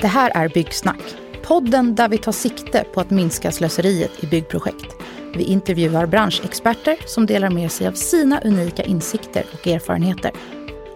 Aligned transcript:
Det 0.00 0.06
här 0.06 0.30
är 0.34 0.48
Byggsnack, 0.48 1.16
podden 1.42 1.94
där 1.94 2.08
vi 2.08 2.18
tar 2.18 2.32
sikte 2.32 2.84
på 2.94 3.00
att 3.00 3.10
minska 3.10 3.52
slöseriet 3.52 4.24
i 4.24 4.26
byggprojekt. 4.26 4.96
Vi 5.34 5.44
intervjuar 5.44 6.06
branschexperter 6.06 6.96
som 7.06 7.26
delar 7.26 7.50
med 7.50 7.72
sig 7.72 7.86
av 7.86 7.92
sina 7.92 8.40
unika 8.40 8.82
insikter 8.82 9.46
och 9.52 9.66
erfarenheter. 9.66 10.30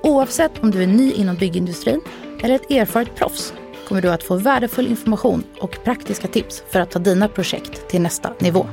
Oavsett 0.03 0.63
om 0.63 0.71
du 0.71 0.83
är 0.83 0.87
ny 0.87 1.13
inom 1.13 1.37
byggindustrin 1.37 2.01
eller 2.43 2.55
ett 2.55 2.71
erfaret 2.71 3.15
proffs 3.17 3.55
kommer 3.89 4.03
du 4.03 4.11
att 4.11 4.23
få 4.23 4.37
värdefull 4.37 4.87
information 4.87 5.45
och 5.61 5.79
praktiska 5.85 6.29
tips 6.29 6.63
för 6.71 6.81
att 6.81 6.91
ta 6.91 6.99
dina 6.99 7.29
projekt 7.29 7.89
till 7.89 8.03
nästa 8.03 8.33
nivå. 8.39 8.67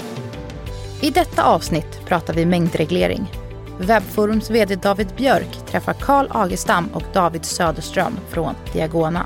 I 1.02 1.10
detta 1.10 1.44
avsnitt 1.44 2.06
pratar 2.06 2.34
vi 2.34 2.46
mängdreglering. 2.46 3.32
Webbforums 3.80 4.50
VD 4.50 4.76
David 4.76 5.08
Björk 5.18 5.66
träffar 5.68 5.94
Carl 5.94 6.28
Agestam 6.30 6.88
och 6.94 7.04
David 7.14 7.46
Söderström 7.46 8.14
från 8.30 8.56
Diagona. 8.74 9.26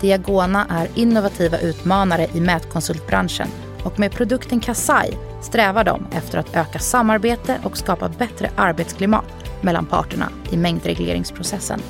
Diagona 0.00 0.66
är 0.70 0.88
innovativa 0.94 1.58
utmanare 1.58 2.26
i 2.34 2.40
mätkonsultbranschen 2.40 3.48
och 3.84 3.98
med 3.98 4.12
produkten 4.12 4.60
Kasai 4.60 5.16
strävar 5.42 5.84
de 5.84 6.06
efter 6.12 6.38
att 6.38 6.56
öka 6.56 6.78
samarbete 6.78 7.60
och 7.64 7.76
skapa 7.76 8.08
bättre 8.08 8.50
arbetsklimat 8.56 9.24
mellan 9.60 9.86
parterna 9.86 10.28
i 10.50 10.56
mängdregleringsprocessen. 10.56 11.80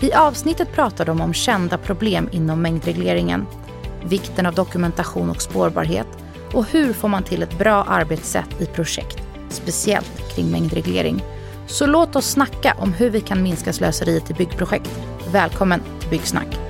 I 0.00 0.12
avsnittet 0.12 0.72
pratar 0.72 1.04
de 1.04 1.20
om 1.20 1.34
kända 1.34 1.78
problem 1.78 2.28
inom 2.32 2.62
mängdregleringen, 2.62 3.46
vikten 4.04 4.46
av 4.46 4.54
dokumentation 4.54 5.30
och 5.30 5.42
spårbarhet 5.42 6.06
och 6.52 6.66
hur 6.70 6.92
får 6.92 7.08
man 7.08 7.22
till 7.22 7.42
ett 7.42 7.58
bra 7.58 7.84
arbetssätt 7.84 8.60
i 8.60 8.66
projekt, 8.66 9.22
speciellt 9.48 10.34
kring 10.34 10.50
mängdreglering. 10.50 11.22
Så 11.66 11.86
låt 11.86 12.16
oss 12.16 12.30
snacka 12.30 12.76
om 12.78 12.92
hur 12.92 13.10
vi 13.10 13.20
kan 13.20 13.42
minska 13.42 13.72
slöseriet 13.72 14.30
i 14.30 14.34
byggprojekt. 14.34 15.00
Välkommen 15.32 15.80
till 16.00 16.10
Byggsnack. 16.10 16.67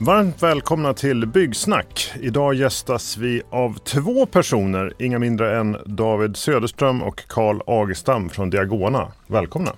Varmt 0.00 0.42
välkomna 0.42 0.94
till 0.94 1.26
Byggsnack. 1.26 2.12
Idag 2.20 2.54
gästas 2.54 3.16
vi 3.16 3.42
av 3.50 3.78
två 3.78 4.26
personer, 4.26 4.92
inga 4.98 5.18
mindre 5.18 5.58
än 5.58 5.76
David 5.86 6.36
Söderström 6.36 7.02
och 7.02 7.26
Carl 7.26 7.60
Agestam 7.66 8.28
från 8.28 8.50
Diagona. 8.50 9.12
Välkomna! 9.26 9.72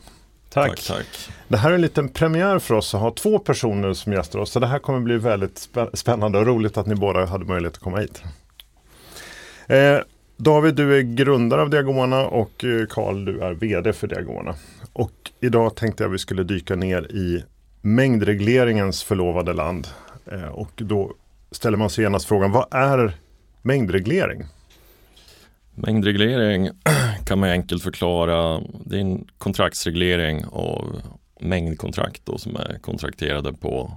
Tack. 0.48 0.68
tack, 0.68 0.86
tack. 0.86 1.06
Det 1.48 1.56
här 1.56 1.70
är 1.70 1.74
en 1.74 1.80
liten 1.80 2.08
premiär 2.08 2.58
för 2.58 2.74
oss 2.74 2.94
att 2.94 3.00
ha 3.00 3.10
två 3.10 3.38
personer 3.38 3.92
som 3.92 4.12
gästar 4.12 4.38
oss. 4.38 4.50
Så 4.50 4.60
det 4.60 4.66
här 4.66 4.78
kommer 4.78 5.00
bli 5.00 5.16
väldigt 5.16 5.68
spännande 5.94 6.38
och 6.38 6.46
roligt 6.46 6.76
att 6.76 6.86
ni 6.86 6.94
båda 6.94 7.26
hade 7.26 7.44
möjlighet 7.44 7.74
att 7.74 7.82
komma 7.82 7.98
hit. 7.98 8.22
Eh, 9.66 9.98
David, 10.36 10.74
du 10.74 10.98
är 10.98 11.02
grundare 11.02 11.62
av 11.62 11.70
Diagona 11.70 12.26
och 12.26 12.64
eh, 12.64 12.86
Carl, 12.86 13.24
du 13.24 13.40
är 13.40 13.52
VD 13.52 13.92
för 13.92 14.06
Diagona. 14.06 14.54
Och 14.92 15.12
idag 15.40 15.76
tänkte 15.76 16.02
jag 16.02 16.10
vi 16.10 16.18
skulle 16.18 16.42
dyka 16.42 16.76
ner 16.76 17.12
i 17.12 17.44
mängdregleringens 17.82 19.02
förlovade 19.02 19.52
land. 19.52 19.88
Eh, 20.32 20.48
och 20.48 20.72
då 20.74 21.12
ställer 21.50 21.78
man 21.78 21.90
sig 21.90 22.04
genast 22.04 22.26
frågan, 22.26 22.52
vad 22.52 22.66
är 22.70 23.12
mängdreglering? 23.62 24.44
Mängdreglering 25.74 26.68
kan 27.24 27.38
man 27.38 27.48
enkelt 27.48 27.82
förklara, 27.82 28.60
det 28.84 28.96
är 28.96 29.00
en 29.00 29.26
kontraktsreglering 29.38 30.44
av 30.52 31.02
mängdkontrakt 31.40 32.26
då, 32.26 32.38
som 32.38 32.56
är 32.56 32.78
kontrakterade 32.80 33.52
på 33.52 33.92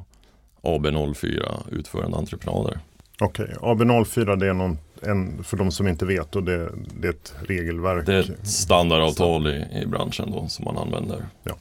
AB04 0.62 1.60
utförande 1.72 2.18
entreprenader. 2.18 2.80
Okej, 3.20 3.56
okay. 3.62 3.86
AB04 3.86 4.36
det 4.36 4.48
är 4.48 4.54
någon, 4.54 4.78
en, 5.02 5.44
för 5.44 5.58
de 5.58 5.72
som 5.72 5.88
inte 5.88 6.06
vet 6.06 6.36
och 6.36 6.44
det, 6.44 6.70
det 7.02 7.08
är 7.08 7.12
ett 7.12 7.34
regelverk. 7.48 8.06
Det 8.06 8.14
är 8.14 8.20
ett 8.20 8.48
standardavtal 8.48 9.48
i, 9.48 9.66
i 9.82 9.86
branschen 9.86 10.32
då 10.32 10.48
som 10.48 10.66
man 10.66 10.78
använder. 10.78 11.26
Ja. 11.44 11.54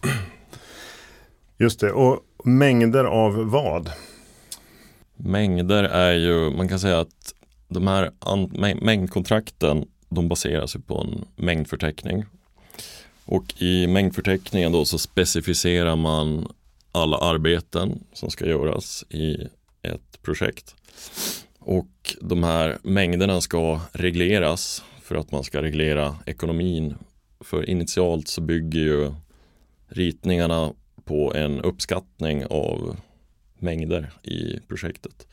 Just 1.59 1.81
det, 1.81 1.93
och 1.93 2.20
mängder 2.45 3.05
av 3.05 3.50
vad? 3.50 3.91
Mängder 5.25 5.84
är 5.84 6.12
ju, 6.12 6.51
man 6.51 6.69
kan 6.69 6.81
säga 6.81 7.01
att 7.01 7.34
de 7.69 7.87
här 7.87 8.10
mängdkontrakten 8.84 9.88
de 10.09 10.28
baseras 10.28 10.77
på 10.87 11.00
en 11.00 11.25
mängdförteckning. 11.44 12.25
Och 13.25 13.62
i 13.62 13.87
mängdförteckningen 13.87 14.72
då 14.72 14.84
så 14.84 14.99
specificerar 14.99 15.97
man 15.97 16.53
alla 16.93 17.16
arbeten 17.16 18.05
som 18.12 18.31
ska 18.31 18.47
göras 18.47 19.05
i 19.09 19.49
ett 19.83 20.22
projekt. 20.22 20.75
Och 21.59 22.16
de 22.21 22.43
här 22.43 22.78
mängderna 22.83 23.41
ska 23.41 23.81
regleras 23.93 24.83
för 25.03 25.15
att 25.15 25.33
man 25.33 25.44
ska 25.44 25.62
reglera 25.62 26.16
ekonomin. 26.27 26.94
För 27.41 27.71
initialt 27.71 28.28
så 28.28 28.41
bygger 28.41 28.81
ju 28.81 29.12
ritningarna 29.89 30.72
på 31.04 31.34
en 31.34 31.60
uppskattning 31.60 32.47
av 32.47 32.97
mängder 33.62 34.11
i 34.23 34.61
projektet. 34.69 35.27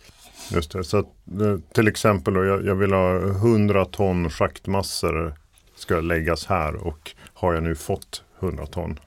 Just 0.52 0.72
det, 0.72 0.84
så 0.84 0.98
att, 0.98 1.06
eh, 1.42 1.58
till 1.74 1.88
exempel 1.88 2.34
då, 2.34 2.46
jag, 2.46 2.66
jag 2.66 2.76
vill 2.76 2.94
ha 2.94 3.20
100 3.20 3.86
ton 3.86 4.30
schaktmassor 4.30 5.36
ska 5.76 6.02
läggas 6.02 6.46
här 6.46 6.76
och 6.76 7.12
har 7.34 7.54
jag 7.54 7.64
nu 7.64 7.76
fått 7.76 8.24
100 8.40 8.66
ton? 8.66 9.00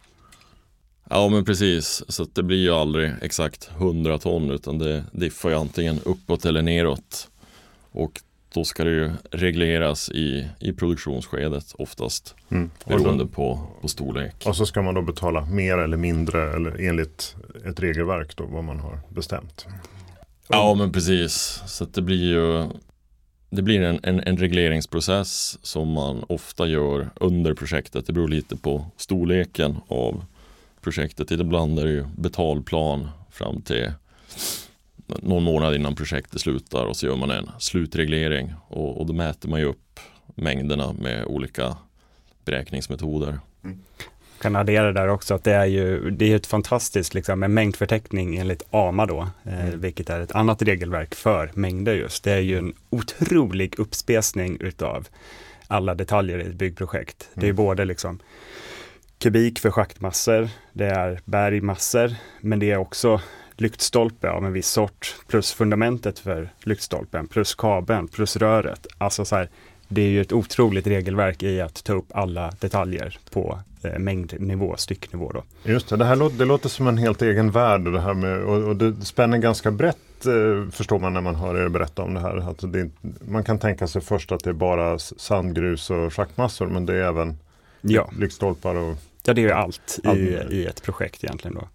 Ja 1.10 1.28
men 1.28 1.44
precis, 1.44 2.02
så 2.08 2.26
det 2.32 2.42
blir 2.42 2.58
ju 2.58 2.70
aldrig 2.70 3.12
exakt 3.22 3.70
100 3.76 4.18
ton 4.18 4.50
utan 4.50 4.78
det 4.78 5.04
diffar 5.12 5.50
ju 5.50 5.56
antingen 5.56 6.00
uppåt 6.04 6.44
eller 6.44 6.62
neråt. 6.62 7.28
Och 7.92 8.20
då 8.54 8.64
ska 8.64 8.84
det 8.84 8.90
ju 8.90 9.10
regleras 9.30 10.10
i, 10.10 10.48
i 10.60 10.72
produktionsskedet 10.72 11.74
oftast. 11.78 12.34
Mm. 12.50 12.70
Beroende 12.84 13.26
på, 13.26 13.60
på 13.80 13.88
storlek. 13.88 14.42
Och 14.46 14.56
så 14.56 14.66
ska 14.66 14.82
man 14.82 14.94
då 14.94 15.02
betala 15.02 15.44
mer 15.44 15.78
eller 15.78 15.96
mindre 15.96 16.52
eller 16.52 16.88
enligt 16.88 17.36
ett 17.66 17.80
regelverk 17.80 18.36
då 18.36 18.44
vad 18.44 18.64
man 18.64 18.80
har 18.80 19.00
bestämt. 19.08 19.66
Ja 20.48 20.74
men 20.74 20.92
precis. 20.92 21.62
Så 21.66 21.84
det 21.84 22.02
blir 22.02 22.24
ju 22.24 22.68
det 23.50 23.62
blir 23.62 23.82
en, 23.82 24.00
en, 24.02 24.20
en, 24.20 24.36
regleringsprocess 24.36 25.58
som 25.62 25.88
man 25.88 26.24
ofta 26.28 26.66
gör 26.66 27.10
under 27.14 27.54
projektet. 27.54 28.06
Det 28.06 28.12
beror 28.12 28.28
lite 28.28 28.56
på 28.56 28.86
storleken 28.96 29.76
av 29.88 30.24
projektet. 30.80 31.30
Ibland 31.30 31.78
är 31.78 31.84
det 31.84 31.90
ju 31.90 32.04
betalplan 32.16 33.08
fram 33.30 33.62
till 33.62 33.92
någon 35.22 35.42
månad 35.42 35.74
innan 35.74 35.94
projektet 35.94 36.40
slutar 36.40 36.84
och 36.84 36.96
så 36.96 37.06
gör 37.06 37.16
man 37.16 37.30
en 37.30 37.50
slutreglering 37.58 38.54
och, 38.68 39.00
och 39.00 39.06
då 39.06 39.12
mäter 39.12 39.48
man 39.48 39.60
ju 39.60 39.66
upp 39.66 40.00
mängderna 40.34 40.92
med 40.92 41.24
olika 41.24 41.76
beräkningsmetoder. 42.44 43.38
Mm. 43.64 43.78
Kan 44.40 44.56
addera 44.56 44.92
där 44.92 45.08
också 45.08 45.34
att 45.34 45.44
det 45.44 45.52
är 45.52 45.66
ju 45.66 46.10
det 46.10 46.32
är 46.32 46.36
ett 46.36 46.46
fantastiskt 46.46 47.14
liksom, 47.14 47.42
en 47.42 47.54
mängdförteckning 47.54 48.36
enligt 48.36 48.62
AMA 48.70 49.06
då, 49.06 49.28
eh, 49.44 49.66
mm. 49.66 49.80
vilket 49.80 50.10
är 50.10 50.20
ett 50.20 50.32
annat 50.32 50.62
regelverk 50.62 51.14
för 51.14 51.50
mängder 51.54 51.94
just. 51.94 52.24
Det 52.24 52.32
är 52.32 52.38
ju 52.38 52.58
en 52.58 52.74
otrolig 52.90 53.78
uppspesning 53.78 54.56
utav 54.60 55.08
alla 55.66 55.94
detaljer 55.94 56.38
i 56.38 56.42
ett 56.42 56.54
byggprojekt. 56.54 57.28
Mm. 57.28 57.40
Det 57.40 57.46
är 57.46 57.50
mm. 57.50 57.56
både 57.56 57.84
liksom 57.84 58.20
kubik 59.18 59.58
för 59.58 59.70
schaktmassor, 59.70 60.48
det 60.72 60.86
är 60.86 61.20
bergmassor, 61.24 62.14
men 62.40 62.58
det 62.58 62.70
är 62.70 62.76
också 62.76 63.20
lyktstolpe 63.56 64.30
av 64.30 64.46
en 64.46 64.52
viss 64.52 64.68
sort, 64.68 65.16
plus 65.26 65.52
fundamentet 65.52 66.18
för 66.18 66.52
lyktstolpen, 66.62 67.26
plus 67.26 67.54
kabeln, 67.54 68.08
plus 68.08 68.36
röret. 68.36 68.86
Alltså 68.98 69.24
så 69.24 69.36
här, 69.36 69.48
det 69.88 70.02
är 70.02 70.08
ju 70.08 70.20
ett 70.20 70.32
otroligt 70.32 70.86
regelverk 70.86 71.42
i 71.42 71.60
att 71.60 71.84
ta 71.84 71.92
upp 71.92 72.06
alla 72.14 72.52
detaljer 72.60 73.18
på 73.30 73.58
eh, 73.82 73.98
mängdnivå, 73.98 74.76
stycknivå. 74.76 75.32
Då. 75.32 75.42
Just 75.64 75.88
det, 75.88 75.96
det 75.96 76.04
här 76.04 76.16
låter, 76.16 76.38
det 76.38 76.44
låter 76.44 76.68
som 76.68 76.88
en 76.88 76.98
helt 76.98 77.22
egen 77.22 77.50
värld 77.50 77.92
det 77.92 78.00
här 78.00 78.14
med, 78.14 78.42
och, 78.42 78.68
och 78.68 78.76
det 78.76 79.04
spänner 79.04 79.38
ganska 79.38 79.70
brett 79.70 80.26
eh, 80.26 80.70
förstår 80.70 80.98
man 80.98 81.14
när 81.14 81.20
man 81.20 81.34
hör 81.34 81.64
er 81.64 81.68
berätta 81.68 82.02
om 82.02 82.14
det 82.14 82.20
här. 82.20 82.48
Alltså 82.48 82.66
det, 82.66 82.90
man 83.28 83.44
kan 83.44 83.58
tänka 83.58 83.86
sig 83.86 84.02
först 84.02 84.32
att 84.32 84.44
det 84.44 84.50
är 84.50 84.54
bara 84.54 84.98
sandgrus 84.98 85.90
och 85.90 86.14
schaktmassor 86.14 86.66
men 86.66 86.86
det 86.86 86.94
är 86.94 87.08
även 87.08 87.38
ja. 87.80 88.10
lyktstolpar 88.18 88.74
och 88.74 88.96
Ja, 89.24 89.34
det 89.34 89.40
är 89.40 89.42
ju 89.42 89.52
allt 89.52 89.98
i, 90.04 90.18
i 90.50 90.66
ett 90.66 90.82
projekt 90.82 91.24
egentligen. 91.24 91.54
Då. 91.54 91.68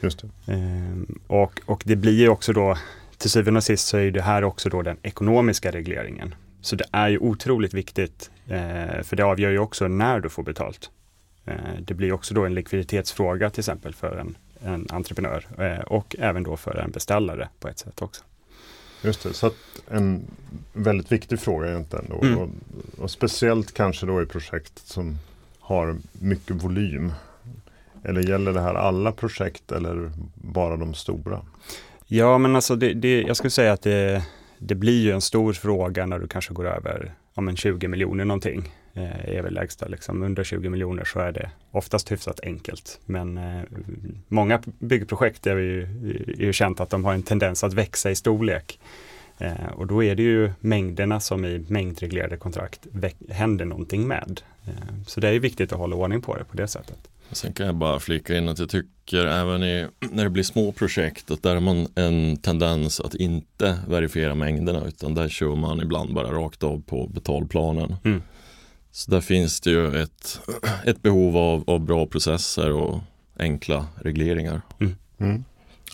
Just 0.00 0.22
det. 0.22 0.52
Ehm, 0.52 1.20
och, 1.26 1.60
och 1.66 1.82
det 1.84 1.96
blir 1.96 2.20
ju 2.20 2.28
också 2.28 2.52
då, 2.52 2.76
till 3.16 3.30
syvende 3.30 3.58
och 3.58 3.64
sist 3.64 3.88
så 3.88 3.96
är 3.96 4.10
det 4.10 4.22
här 4.22 4.44
också 4.44 4.68
då 4.68 4.82
den 4.82 4.96
ekonomiska 5.02 5.70
regleringen. 5.70 6.34
Så 6.60 6.76
det 6.76 6.84
är 6.92 7.08
ju 7.08 7.18
otroligt 7.18 7.74
viktigt, 7.74 8.30
eh, 8.46 9.02
för 9.02 9.16
det 9.16 9.22
avgör 9.22 9.50
ju 9.50 9.58
också 9.58 9.88
när 9.88 10.20
du 10.20 10.28
får 10.28 10.42
betalt. 10.42 10.90
Eh, 11.44 11.54
det 11.80 11.94
blir 11.94 12.12
också 12.12 12.34
då 12.34 12.44
en 12.44 12.54
likviditetsfråga 12.54 13.50
till 13.50 13.60
exempel 13.60 13.94
för 13.94 14.16
en, 14.16 14.36
en 14.60 14.86
entreprenör 14.90 15.46
eh, 15.58 15.84
och 15.84 16.16
även 16.18 16.42
då 16.42 16.56
för 16.56 16.76
en 16.76 16.90
beställare 16.90 17.48
på 17.60 17.68
ett 17.68 17.78
sätt 17.78 18.02
också. 18.02 18.24
Just 19.02 19.22
det, 19.22 19.32
så 19.34 19.50
en 19.88 20.24
väldigt 20.72 21.12
viktig 21.12 21.40
fråga 21.40 21.68
egentligen. 21.68 22.06
Då, 22.08 22.22
mm. 22.22 22.38
och, 22.38 22.48
och, 22.98 23.10
speciellt 23.10 23.74
kanske 23.74 24.06
då 24.06 24.22
i 24.22 24.26
projekt 24.26 24.78
som 24.86 25.18
har 25.68 25.96
mycket 26.12 26.64
volym. 26.64 27.12
Eller 28.04 28.22
gäller 28.22 28.52
det 28.52 28.60
här 28.60 28.74
alla 28.74 29.12
projekt 29.12 29.72
eller 29.72 30.10
bara 30.34 30.76
de 30.76 30.94
stora? 30.94 31.40
Ja, 32.06 32.38
men 32.38 32.56
alltså 32.56 32.76
det, 32.76 32.94
det, 32.94 33.22
jag 33.22 33.36
skulle 33.36 33.50
säga 33.50 33.72
att 33.72 33.82
det, 33.82 34.22
det 34.58 34.74
blir 34.74 35.02
ju 35.02 35.10
en 35.12 35.20
stor 35.20 35.52
fråga 35.52 36.06
när 36.06 36.18
du 36.18 36.28
kanske 36.28 36.54
går 36.54 36.66
över 36.66 37.14
ja, 37.34 37.42
men 37.42 37.56
20 37.56 37.88
miljoner 37.88 38.24
någonting. 38.24 38.72
eh, 38.94 39.36
är 39.36 39.42
väl 39.42 39.54
lägsta. 39.54 39.88
Liksom. 39.88 40.22
Under 40.22 40.44
20 40.44 40.68
miljoner 40.68 41.04
så 41.04 41.20
är 41.20 41.32
det 41.32 41.50
oftast 41.70 42.12
hyfsat 42.12 42.40
enkelt. 42.42 43.00
Men 43.04 43.38
eh, 43.38 43.62
många 44.28 44.62
byggprojekt 44.78 45.46
är 45.46 45.56
ju, 45.56 45.82
är 46.38 46.44
ju 46.44 46.52
känt 46.52 46.80
att 46.80 46.90
de 46.90 47.04
har 47.04 47.14
en 47.14 47.22
tendens 47.22 47.64
att 47.64 47.74
växa 47.74 48.10
i 48.10 48.14
storlek. 48.14 48.80
Eh, 49.38 49.72
och 49.76 49.86
då 49.86 50.04
är 50.04 50.14
det 50.14 50.22
ju 50.22 50.52
mängderna 50.60 51.20
som 51.20 51.44
i 51.44 51.64
mängdreglerade 51.68 52.36
kontrakt 52.36 52.86
händer 53.28 53.64
någonting 53.64 54.08
med. 54.08 54.40
Eh, 54.66 54.72
så 55.06 55.20
det 55.20 55.28
är 55.28 55.38
viktigt 55.38 55.72
att 55.72 55.78
hålla 55.78 55.96
ordning 55.96 56.22
på 56.22 56.36
det 56.36 56.44
på 56.44 56.56
det 56.56 56.68
sättet. 56.68 57.08
Sen 57.32 57.52
kan 57.52 57.66
jag 57.66 57.74
bara 57.74 58.00
flika 58.00 58.36
in 58.36 58.48
att 58.48 58.58
jag 58.58 58.70
tycker 58.70 59.26
även 59.26 59.62
i, 59.62 59.86
när 60.10 60.24
det 60.24 60.30
blir 60.30 60.42
små 60.42 60.72
projekt 60.72 61.30
att 61.30 61.42
där 61.42 61.54
har 61.54 61.60
man 61.60 61.88
en 61.94 62.36
tendens 62.36 63.00
att 63.00 63.14
inte 63.14 63.78
verifiera 63.88 64.34
mängderna 64.34 64.84
utan 64.84 65.14
där 65.14 65.28
kör 65.28 65.56
man 65.56 65.80
ibland 65.80 66.14
bara 66.14 66.32
rakt 66.32 66.62
av 66.62 66.82
på 66.82 67.06
betalplanen. 67.06 67.96
Mm. 68.04 68.22
Så 68.90 69.10
där 69.10 69.20
finns 69.20 69.60
det 69.60 69.70
ju 69.70 70.02
ett, 70.02 70.40
ett 70.84 71.02
behov 71.02 71.36
av, 71.36 71.64
av 71.66 71.80
bra 71.80 72.06
processer 72.06 72.72
och 72.72 73.00
enkla 73.38 73.86
regleringar. 73.96 74.60
Mm. 74.80 74.96
Mm. 75.18 75.44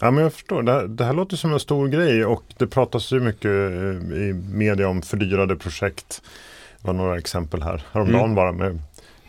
Ja, 0.01 0.11
men 0.11 0.23
jag 0.23 0.33
förstår. 0.33 0.63
Det 0.63 0.73
här, 0.73 0.87
det 0.87 1.05
här, 1.05 1.13
låter 1.13 1.37
som 1.37 1.53
en 1.53 1.61
stor 1.61 1.89
grej 1.89 2.25
och 2.25 2.43
det 2.59 2.67
pratas 2.67 3.13
ju 3.13 3.21
mycket 3.21 3.45
eh, 3.45 4.19
i 4.19 4.43
media 4.53 4.89
om 4.89 5.03
fördyrade 5.03 5.57
projekt. 5.57 6.23
Det 6.81 6.87
var 6.87 6.95
några 6.95 7.19
exempel 7.19 7.63
här 7.63 7.83
häromdagen 7.93 8.25
mm. 8.25 8.35
bara 8.35 8.53
med 8.53 8.81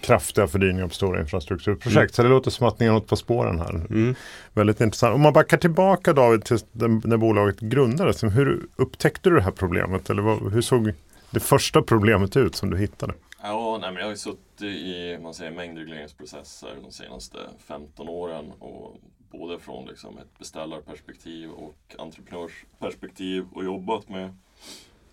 kraftiga 0.01 0.47
fördyringar 0.47 0.87
på 0.87 0.93
stora 0.93 1.19
infrastrukturprojekt. 1.19 1.95
Mm. 1.95 2.09
Så 2.09 2.23
det 2.23 2.29
låter 2.29 2.51
som 2.51 2.67
att 2.67 2.79
ni 2.79 2.85
är 2.85 2.91
något 2.91 3.07
på 3.07 3.15
spåren 3.15 3.59
här. 3.59 3.75
Mm. 3.75 4.15
Väldigt 4.53 4.81
intressant. 4.81 5.15
Om 5.15 5.21
man 5.21 5.33
backar 5.33 5.57
tillbaka 5.57 6.13
David 6.13 6.43
till 6.43 6.59
när 7.03 7.17
bolaget 7.17 7.59
grundades. 7.59 8.23
Hur 8.23 8.67
upptäckte 8.75 9.29
du 9.29 9.35
det 9.35 9.41
här 9.41 9.51
problemet? 9.51 10.09
Eller 10.09 10.21
vad, 10.21 10.53
hur 10.53 10.61
såg 10.61 10.93
det 11.31 11.39
första 11.39 11.81
problemet 11.81 12.37
ut 12.37 12.55
som 12.55 12.69
du 12.69 12.77
hittade? 12.77 13.13
Ja, 13.43 13.77
nej, 13.81 13.91
men 13.91 13.97
jag 13.97 14.05
har 14.05 14.11
ju 14.11 14.17
suttit 14.17 14.61
i 14.61 15.17
man 15.21 15.33
säger, 15.33 15.51
mängdregleringsprocesser 15.51 16.69
de 16.83 16.91
senaste 16.91 17.37
15 17.67 18.09
åren. 18.09 18.51
Och 18.59 18.95
både 19.31 19.59
från 19.59 19.85
liksom, 19.85 20.17
ett 20.17 20.39
beställarperspektiv 20.39 21.51
och 21.51 21.95
entreprenörsperspektiv 21.97 23.45
och 23.53 23.63
jobbat 23.65 24.09
med 24.09 24.35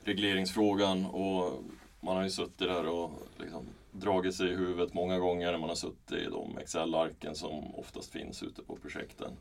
regleringsfrågan. 0.05 1.07
Och 1.07 1.63
man 2.01 2.17
har 2.17 2.23
ju 2.23 2.31
suttit 2.31 2.59
där 2.59 2.89
och 2.89 3.11
liksom, 3.39 3.67
dragit 3.93 4.35
sig 4.35 4.49
i 4.49 4.55
huvudet 4.55 4.95
många 4.95 5.19
gånger 5.19 5.53
när 5.53 5.59
man 5.59 5.69
har 5.69 5.77
suttit 5.77 6.13
i 6.13 6.25
de 6.25 6.59
Excel-arken 6.59 7.35
som 7.35 7.75
oftast 7.75 8.13
finns 8.13 8.43
ute 8.43 8.63
på 8.63 8.77
projekten. 8.77 9.33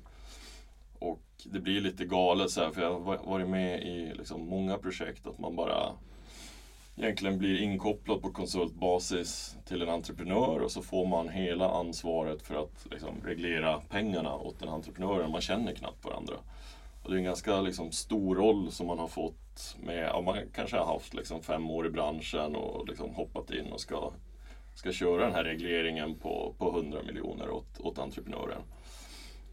Och 0.99 1.21
det 1.43 1.59
blir 1.59 1.81
lite 1.81 2.05
galet 2.05 2.51
så 2.51 2.61
här, 2.61 2.71
för 2.71 2.81
jag 2.81 2.99
har 2.99 3.17
varit 3.17 3.49
med 3.49 3.83
i 3.83 4.13
liksom 4.13 4.47
många 4.47 4.77
projekt 4.77 5.27
att 5.27 5.39
man 5.39 5.55
bara 5.55 5.91
egentligen 7.01 7.37
blir 7.37 7.61
inkopplad 7.61 8.21
på 8.21 8.31
konsultbasis 8.31 9.57
till 9.65 9.81
en 9.81 9.89
entreprenör 9.89 10.59
och 10.59 10.71
så 10.71 10.81
får 10.81 11.05
man 11.05 11.29
hela 11.29 11.69
ansvaret 11.69 12.41
för 12.41 12.55
att 12.55 12.87
liksom, 12.91 13.21
reglera 13.25 13.81
pengarna 13.89 14.35
åt 14.35 14.59
den 14.59 14.69
entreprenören. 14.69 15.31
Man 15.31 15.41
känner 15.41 15.73
knappt 15.73 16.05
varandra. 16.05 16.35
Och 17.03 17.09
det 17.09 17.15
är 17.15 17.17
en 17.17 17.23
ganska 17.23 17.61
liksom, 17.61 17.91
stor 17.91 18.35
roll 18.35 18.71
som 18.71 18.87
man 18.87 18.99
har 18.99 19.07
fått 19.07 19.77
med, 19.79 20.03
ja, 20.03 20.21
man 20.21 20.37
kanske 20.53 20.77
har 20.77 20.93
haft 20.93 21.13
liksom, 21.13 21.41
fem 21.41 21.69
år 21.69 21.87
i 21.87 21.89
branschen 21.89 22.55
och 22.55 22.87
liksom, 22.87 23.15
hoppat 23.15 23.51
in 23.51 23.71
och 23.71 23.81
ska 23.81 24.11
ska 24.75 24.91
köra 24.91 25.25
den 25.25 25.35
här 25.35 25.43
regleringen 25.43 26.15
på, 26.15 26.55
på 26.57 26.69
100 26.69 26.99
miljoner 27.07 27.49
åt, 27.49 27.79
åt 27.79 27.99
entreprenören. 27.99 28.61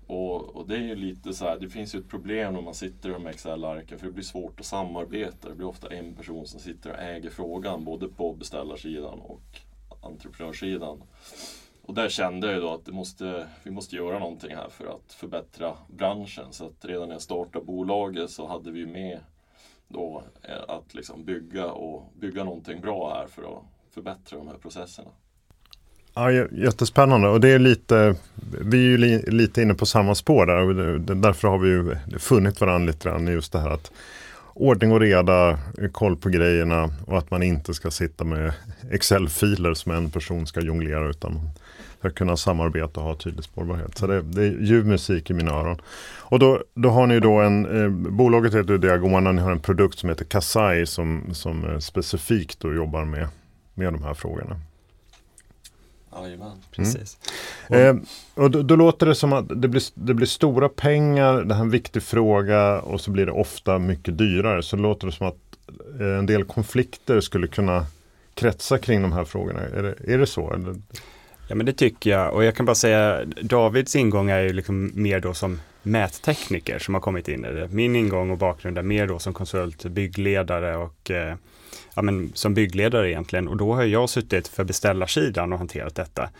Och, 0.08 0.56
och, 0.56 0.68
det 0.68 0.74
är 0.74 0.80
ju 0.80 0.94
lite 0.94 1.34
så 1.34 1.44
här, 1.44 1.58
det 1.58 1.68
finns 1.68 1.94
ju 1.94 1.98
ett 1.98 2.08
problem 2.08 2.54
när 2.54 2.62
man 2.62 2.74
sitter 2.74 3.08
i 3.08 3.12
de 3.12 3.26
Excel-arken 3.26 3.98
för 3.98 4.06
det 4.06 4.12
blir 4.12 4.24
svårt 4.24 4.60
att 4.60 4.66
samarbeta. 4.66 5.48
Det 5.48 5.54
blir 5.54 5.66
ofta 5.66 5.88
en 5.88 6.14
person 6.14 6.46
som 6.46 6.60
sitter 6.60 6.90
och 6.90 6.98
äger 6.98 7.30
frågan 7.30 7.84
både 7.84 8.08
på 8.08 8.32
beställarsidan 8.32 9.18
och 9.18 9.60
entreprenörssidan. 10.02 11.02
Och 11.82 11.94
där 11.94 12.08
kände 12.08 12.46
jag 12.46 12.56
ju 12.56 12.62
då 12.62 12.74
att 12.74 12.84
det 12.84 12.92
måste, 12.92 13.48
vi 13.62 13.70
måste 13.70 13.96
göra 13.96 14.18
någonting 14.18 14.56
här 14.56 14.68
för 14.68 14.86
att 14.86 15.12
förbättra 15.12 15.76
branschen. 15.88 16.52
Så 16.52 16.66
att 16.66 16.84
redan 16.84 17.08
när 17.08 17.14
jag 17.14 17.22
startade 17.22 17.64
bolaget 17.64 18.30
så 18.30 18.46
hade 18.46 18.70
vi 18.70 18.86
med 18.86 19.20
då 19.88 20.22
eh, 20.42 20.62
att 20.68 20.94
liksom 20.94 21.24
bygga 21.24 21.72
och 21.72 22.12
bygga 22.14 22.44
någonting 22.44 22.80
bra 22.80 23.14
här 23.14 23.26
för 23.26 23.42
att 23.42 23.64
förbättra 23.90 24.38
de 24.38 24.48
här 24.48 24.58
processerna. 24.58 25.10
Ja, 26.18 26.32
jättespännande 26.52 27.28
och 27.28 27.40
det 27.40 27.48
är 27.48 27.58
lite, 27.58 28.14
vi 28.60 28.78
är 28.78 28.82
ju 28.82 28.98
li, 28.98 29.22
lite 29.26 29.62
inne 29.62 29.74
på 29.74 29.86
samma 29.86 30.14
spår 30.14 30.46
där 30.46 30.56
och 30.56 31.00
därför 31.16 31.48
har 31.48 31.58
vi 31.58 31.68
ju 31.68 31.96
funnit 32.18 32.60
varandra 32.60 32.86
lite 32.86 33.08
grann 33.08 33.28
i 33.28 33.32
just 33.32 33.52
det 33.52 33.58
här 33.58 33.70
att 33.70 33.90
ordning 34.54 34.92
och 34.92 35.00
reda, 35.00 35.58
koll 35.92 36.16
på 36.16 36.28
grejerna 36.28 36.90
och 37.06 37.18
att 37.18 37.30
man 37.30 37.42
inte 37.42 37.74
ska 37.74 37.90
sitta 37.90 38.24
med 38.24 38.52
Excel-filer 38.90 39.74
som 39.74 39.92
en 39.92 40.10
person 40.10 40.46
ska 40.46 40.60
jonglera 40.60 41.10
utan 41.10 41.34
man 41.34 41.50
ska 41.98 42.10
kunna 42.10 42.36
samarbeta 42.36 43.00
och 43.00 43.06
ha 43.06 43.14
tydlig 43.14 43.44
spårbarhet. 43.44 43.98
Så 43.98 44.06
det, 44.06 44.22
det 44.22 44.42
är 44.42 44.50
ljuv 44.60 44.86
musik 44.86 45.30
i 45.30 45.34
mina 45.34 45.50
öron. 45.50 45.80
Och 46.18 46.38
då, 46.38 46.62
då 46.74 46.90
har 46.90 47.06
ni 47.06 47.20
då 47.20 47.40
en, 47.40 47.82
eh, 47.82 47.88
bolaget 47.90 48.54
heter 48.54 48.78
Diagona, 48.78 49.32
ni 49.32 49.42
har 49.42 49.52
en 49.52 49.60
produkt 49.60 49.98
som 49.98 50.08
heter 50.08 50.24
Kasai 50.24 50.86
som, 50.86 51.24
som 51.32 51.64
eh, 51.64 51.78
specifikt 51.78 52.60
då 52.60 52.74
jobbar 52.74 53.04
med 53.04 53.28
med 53.78 53.92
de 53.92 54.02
här 54.02 54.14
frågorna. 54.14 54.60
Jajamän, 56.12 56.62
precis. 56.70 57.18
Mm. 57.68 57.96
Eh, 57.96 58.02
och 58.34 58.50
då, 58.50 58.62
då, 58.62 58.76
låter 58.76 59.06
det 59.06 59.14
som 59.14 59.32
att 59.32 59.62
det 59.62 59.68
blir, 59.68 59.82
det 59.94 60.14
blir 60.14 60.26
stora 60.26 60.68
pengar, 60.68 61.42
det 61.42 61.54
här 61.54 61.60
är 61.60 61.64
en 61.64 61.70
viktig 61.70 62.02
fråga 62.02 62.80
och 62.80 63.00
så 63.00 63.10
blir 63.10 63.26
det 63.26 63.32
ofta 63.32 63.78
mycket 63.78 64.18
dyrare. 64.18 64.62
Så 64.62 64.76
det 64.76 64.82
låter 64.82 65.06
det 65.06 65.12
som 65.12 65.26
att 65.26 65.36
eh, 66.00 66.18
en 66.18 66.26
del 66.26 66.44
konflikter 66.44 67.20
skulle 67.20 67.46
kunna 67.46 67.86
kretsa 68.34 68.78
kring 68.78 69.02
de 69.02 69.12
här 69.12 69.24
frågorna. 69.24 69.60
Är 69.60 69.82
det, 69.82 70.14
är 70.14 70.18
det 70.18 70.26
så? 70.26 70.52
Eller? 70.52 70.76
Ja 71.48 71.54
men 71.54 71.66
det 71.66 71.72
tycker 71.72 72.10
jag 72.10 72.34
och 72.34 72.44
jag 72.44 72.56
kan 72.56 72.66
bara 72.66 72.74
säga 72.74 73.24
Davids 73.24 73.96
ingång 73.96 74.30
är 74.30 74.40
ju 74.40 74.52
liksom 74.52 74.90
mer 74.94 75.20
då 75.20 75.34
som 75.34 75.60
mättekniker 75.82 76.78
som 76.78 76.94
har 76.94 77.00
kommit 77.00 77.28
in 77.28 77.44
i 77.44 77.52
det. 77.52 77.68
Min 77.68 77.96
ingång 77.96 78.30
och 78.30 78.38
bakgrund 78.38 78.78
är 78.78 78.82
mer 78.82 79.06
då 79.06 79.18
som 79.18 79.34
konsult, 79.34 79.84
byggledare 79.84 80.76
och 80.76 81.10
eh, 81.10 81.34
ja, 81.94 82.02
men, 82.02 82.32
som 82.34 82.54
byggledare 82.54 83.10
egentligen 83.10 83.48
och 83.48 83.56
då 83.56 83.74
har 83.74 83.84
jag 83.84 84.10
suttit 84.10 84.48
för 84.48 84.64
beställarsidan 84.64 85.52
och 85.52 85.58
hanterat 85.58 85.94
detta. 85.94 86.30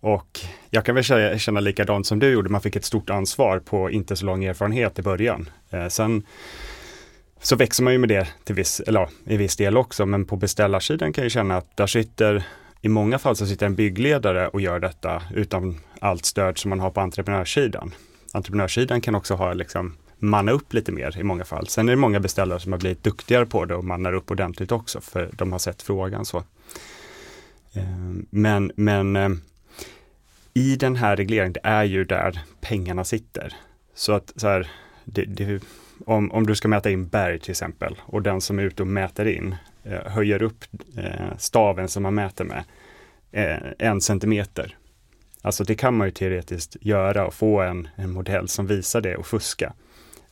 Och 0.00 0.40
jag 0.70 0.84
kan 0.84 0.94
väl 0.94 1.04
känna, 1.04 1.38
känna 1.38 1.60
likadant 1.60 2.06
som 2.06 2.18
du 2.18 2.30
gjorde, 2.30 2.48
man 2.48 2.60
fick 2.60 2.76
ett 2.76 2.84
stort 2.84 3.10
ansvar 3.10 3.58
på 3.58 3.90
inte 3.90 4.16
så 4.16 4.26
lång 4.26 4.44
erfarenhet 4.44 4.98
i 4.98 5.02
början. 5.02 5.50
Eh, 5.70 5.88
sen 5.88 6.26
så 7.40 7.56
växer 7.56 7.84
man 7.84 7.92
ju 7.92 7.98
med 7.98 8.08
det 8.08 8.28
till 8.44 8.54
viss, 8.54 8.80
eller 8.80 9.00
ja, 9.00 9.08
i 9.26 9.36
viss 9.36 9.56
del 9.56 9.76
också, 9.76 10.06
men 10.06 10.24
på 10.24 10.36
beställarsidan 10.36 11.12
kan 11.12 11.24
jag 11.24 11.30
känna 11.30 11.56
att 11.56 11.76
där 11.76 11.86
sitter 11.86 12.44
i 12.80 12.88
många 12.88 13.18
fall 13.18 13.36
så 13.36 13.46
sitter 13.46 13.66
en 13.66 13.74
byggledare 13.74 14.48
och 14.48 14.60
gör 14.60 14.80
detta 14.80 15.22
utan 15.34 15.80
allt 16.00 16.24
stöd 16.24 16.58
som 16.58 16.68
man 16.68 16.80
har 16.80 16.90
på 16.90 17.00
entreprenörssidan. 17.00 17.94
Entreprenörssidan 18.32 19.00
kan 19.00 19.14
också 19.14 19.34
ha 19.34 19.52
liksom 19.52 19.96
manna 20.18 20.52
upp 20.52 20.72
lite 20.72 20.92
mer 20.92 21.18
i 21.18 21.22
många 21.22 21.44
fall. 21.44 21.68
Sen 21.68 21.88
är 21.88 21.92
det 21.92 21.96
många 21.96 22.20
beställare 22.20 22.60
som 22.60 22.72
har 22.72 22.78
blivit 22.78 23.04
duktigare 23.04 23.46
på 23.46 23.64
det 23.64 23.74
och 23.74 23.84
mannar 23.84 24.12
upp 24.12 24.30
ordentligt 24.30 24.72
också 24.72 25.00
för 25.00 25.30
de 25.32 25.52
har 25.52 25.58
sett 25.58 25.82
frågan 25.82 26.24
så. 26.24 26.44
Ehm, 27.74 28.26
men, 28.30 28.72
men 28.74 29.16
ehm, 29.16 29.40
i 30.54 30.76
den 30.76 30.96
här 30.96 31.16
regleringen, 31.16 31.52
det 31.52 31.60
är 31.62 31.84
ju 31.84 32.04
där 32.04 32.40
pengarna 32.60 33.04
sitter. 33.04 33.54
Så 33.94 34.12
att 34.12 34.32
så 34.36 34.48
här, 34.48 34.70
det, 35.04 35.24
det, 35.24 35.62
om, 36.06 36.32
om 36.32 36.46
du 36.46 36.54
ska 36.54 36.68
mäta 36.68 36.90
in 36.90 37.08
berg 37.08 37.38
till 37.38 37.50
exempel 37.50 37.96
och 38.04 38.22
den 38.22 38.40
som 38.40 38.58
är 38.58 38.62
ute 38.62 38.82
och 38.82 38.88
mäter 38.88 39.26
in 39.26 39.56
eh, 39.84 40.12
höjer 40.12 40.42
upp 40.42 40.64
eh, 40.96 41.36
staven 41.38 41.88
som 41.88 42.02
man 42.02 42.14
mäter 42.14 42.44
med 42.44 42.64
eh, 43.32 43.72
en 43.78 44.00
centimeter. 44.00 44.76
Alltså 45.42 45.64
det 45.64 45.74
kan 45.74 45.96
man 45.96 46.06
ju 46.06 46.10
teoretiskt 46.10 46.76
göra 46.80 47.26
och 47.26 47.34
få 47.34 47.60
en, 47.60 47.88
en 47.96 48.10
modell 48.10 48.48
som 48.48 48.66
visar 48.66 49.00
det 49.00 49.16
och 49.16 49.26
fuska 49.26 49.72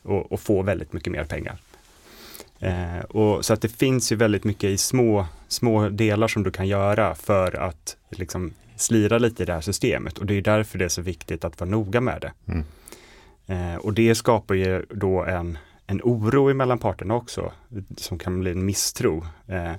och, 0.07 0.31
och 0.31 0.39
få 0.39 0.61
väldigt 0.61 0.93
mycket 0.93 1.11
mer 1.11 1.23
pengar. 1.23 1.57
Eh, 2.59 2.99
och, 2.99 3.45
så 3.45 3.53
att 3.53 3.61
det 3.61 3.67
finns 3.67 4.11
ju 4.11 4.15
väldigt 4.15 4.43
mycket 4.43 4.69
i 4.69 4.77
små, 4.77 5.25
små 5.47 5.89
delar 5.89 6.27
som 6.27 6.43
du 6.43 6.51
kan 6.51 6.67
göra 6.67 7.15
för 7.15 7.55
att 7.55 7.97
liksom, 8.09 8.53
slira 8.75 9.17
lite 9.17 9.43
i 9.43 9.45
det 9.45 9.53
här 9.53 9.61
systemet 9.61 10.17
och 10.17 10.25
det 10.25 10.33
är 10.33 10.41
därför 10.41 10.77
det 10.77 10.85
är 10.85 10.89
så 10.89 11.01
viktigt 11.01 11.45
att 11.45 11.59
vara 11.59 11.69
noga 11.69 12.01
med 12.01 12.21
det. 12.21 12.51
Mm. 12.51 12.63
Eh, 13.47 13.75
och 13.75 13.93
det 13.93 14.15
skapar 14.15 14.55
ju 14.55 14.85
då 14.89 15.23
en, 15.23 15.57
en 15.87 16.01
oro 16.03 16.53
mellan 16.53 16.79
parterna 16.79 17.15
också, 17.15 17.51
som 17.97 18.19
kan 18.19 18.39
bli 18.39 18.51
en 18.51 18.65
misstro. 18.65 19.25
Eh, 19.47 19.73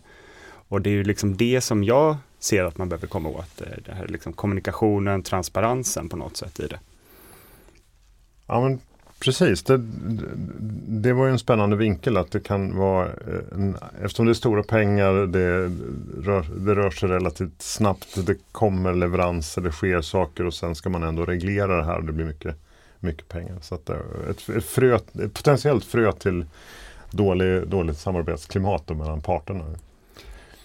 och 0.68 0.80
det 0.80 0.90
är 0.90 0.94
ju 0.94 1.04
liksom 1.04 1.36
det 1.36 1.60
som 1.60 1.84
jag 1.84 2.16
ser 2.38 2.64
att 2.64 2.78
man 2.78 2.88
behöver 2.88 3.06
komma 3.06 3.28
åt, 3.28 3.60
eh, 3.60 3.66
det 3.84 3.92
här 3.92 4.08
liksom 4.08 4.32
kommunikationen, 4.32 5.22
transparensen 5.22 6.08
på 6.08 6.16
något 6.16 6.36
sätt 6.36 6.60
i 6.60 6.66
det. 6.66 6.78
Ja, 8.46 8.60
men 8.60 8.80
Precis, 9.20 9.62
det, 9.62 9.78
det 10.88 11.12
var 11.12 11.26
ju 11.26 11.32
en 11.32 11.38
spännande 11.38 11.76
vinkel 11.76 12.16
att 12.16 12.30
det 12.30 12.40
kan 12.40 12.76
vara, 12.76 13.06
eh, 13.06 13.52
en, 13.52 13.76
eftersom 14.02 14.26
det 14.26 14.32
är 14.32 14.34
stora 14.34 14.62
pengar, 14.62 15.26
det 15.26 15.62
rör, 16.22 16.46
det 16.56 16.74
rör 16.74 16.90
sig 16.90 17.08
relativt 17.08 17.62
snabbt, 17.62 18.26
det 18.26 18.36
kommer 18.52 18.94
leveranser, 18.94 19.62
det 19.62 19.72
sker 19.72 20.00
saker 20.00 20.46
och 20.46 20.54
sen 20.54 20.74
ska 20.74 20.88
man 20.88 21.02
ändå 21.02 21.24
reglera 21.24 21.76
det 21.76 21.84
här 21.84 21.96
och 21.96 22.04
det 22.04 22.12
blir 22.12 22.26
mycket, 22.26 22.56
mycket 23.00 23.28
pengar. 23.28 23.58
Så 23.60 23.74
att 23.74 23.90
eh, 23.90 23.96
ett, 24.30 24.48
ett, 24.48 24.64
frö, 24.64 24.94
ett 24.94 25.34
potentiellt 25.34 25.84
frö 25.84 26.12
till 26.12 26.44
dålig, 27.10 27.68
dåligt 27.68 27.98
samarbetsklimat 27.98 28.88
mellan 28.88 29.20
parterna. 29.20 29.64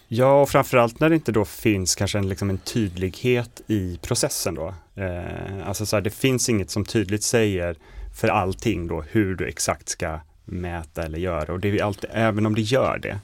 Ja, 0.07 0.41
och 0.41 0.49
framförallt 0.49 0.99
när 0.99 1.09
det 1.09 1.15
inte 1.15 1.31
då 1.31 1.45
finns 1.45 1.95
kanske 1.95 2.17
en, 2.17 2.29
liksom 2.29 2.49
en 2.49 2.57
tydlighet 2.57 3.61
i 3.67 3.99
processen 4.01 4.55
då. 4.55 4.73
Eh, 4.95 5.67
alltså 5.67 5.85
så 5.85 5.95
här, 5.95 6.01
det 6.01 6.09
finns 6.09 6.49
inget 6.49 6.69
som 6.69 6.85
tydligt 6.85 7.23
säger 7.23 7.77
för 8.13 8.27
allting 8.27 8.87
då 8.87 9.01
hur 9.01 9.35
du 9.35 9.47
exakt 9.47 9.89
ska 9.89 10.19
mäta 10.45 11.03
eller 11.03 11.19
göra. 11.19 11.53
Och 11.53 11.59
det 11.59 11.79
är 11.79 11.83
alltid, 11.83 12.09
även 12.13 12.45
om 12.45 12.55
det 12.55 12.61
gör 12.61 12.97
det, 12.97 13.19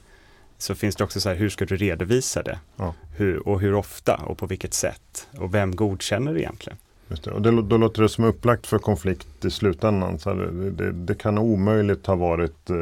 så 0.57 0.75
finns 0.75 0.95
det 0.95 1.03
också 1.03 1.21
så 1.21 1.29
här, 1.29 1.35
hur 1.35 1.49
ska 1.49 1.65
du 1.65 1.75
redovisa 1.77 2.43
det? 2.43 2.59
Ja. 2.75 2.93
Hur, 3.17 3.47
och 3.47 3.61
hur 3.61 3.73
ofta 3.73 4.15
och 4.15 4.37
på 4.37 4.45
vilket 4.45 4.73
sätt? 4.73 5.27
Och 5.37 5.53
vem 5.53 5.75
godkänner 5.75 6.33
det 6.33 6.39
egentligen? 6.39 6.77
Just 7.07 7.23
det. 7.23 7.31
Och 7.31 7.41
det, 7.41 7.61
då 7.61 7.77
låter 7.77 8.01
det 8.01 8.09
som 8.09 8.23
upplagt 8.23 8.67
för 8.67 8.79
konflikt 8.79 9.45
i 9.45 9.51
slutändan. 9.51 10.19
Så 10.19 10.33
det, 10.33 10.71
det, 10.71 10.91
det 10.91 11.15
kan 11.15 11.37
omöjligt 11.37 12.05
ha 12.05 12.15
varit 12.15 12.69
eh, 12.69 12.75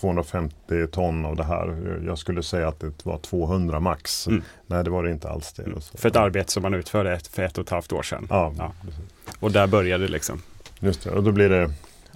250 0.00 0.86
ton 0.86 1.24
av 1.24 1.36
det 1.36 1.44
här. 1.44 2.00
Jag 2.06 2.18
skulle 2.18 2.42
säga 2.42 2.68
att 2.68 2.80
det 2.80 3.06
var 3.06 3.18
200 3.18 3.80
max. 3.80 4.26
Mm. 4.26 4.42
Nej, 4.66 4.84
det 4.84 4.90
var 4.90 5.02
det 5.02 5.10
inte 5.10 5.28
alls 5.28 5.52
det. 5.52 5.62
Mm. 5.62 5.80
För 5.94 6.08
ett 6.08 6.16
arbete 6.16 6.52
som 6.52 6.62
man 6.62 6.74
utförde 6.74 7.12
ett, 7.12 7.26
för 7.26 7.42
ett 7.42 7.58
och 7.58 7.64
ett 7.64 7.70
halvt 7.70 7.92
år 7.92 8.02
sedan. 8.02 8.26
Ja, 8.30 8.54
Ja. 8.58 8.72
Och 9.40 9.52
där 9.52 9.66
började 9.66 10.04
det 10.04 10.12
liksom. 10.12 10.42
Just 10.80 11.04
det. 11.04 11.10
Och 11.10 11.22
då 11.22 11.32
blir 11.32 11.48
det 11.48 11.70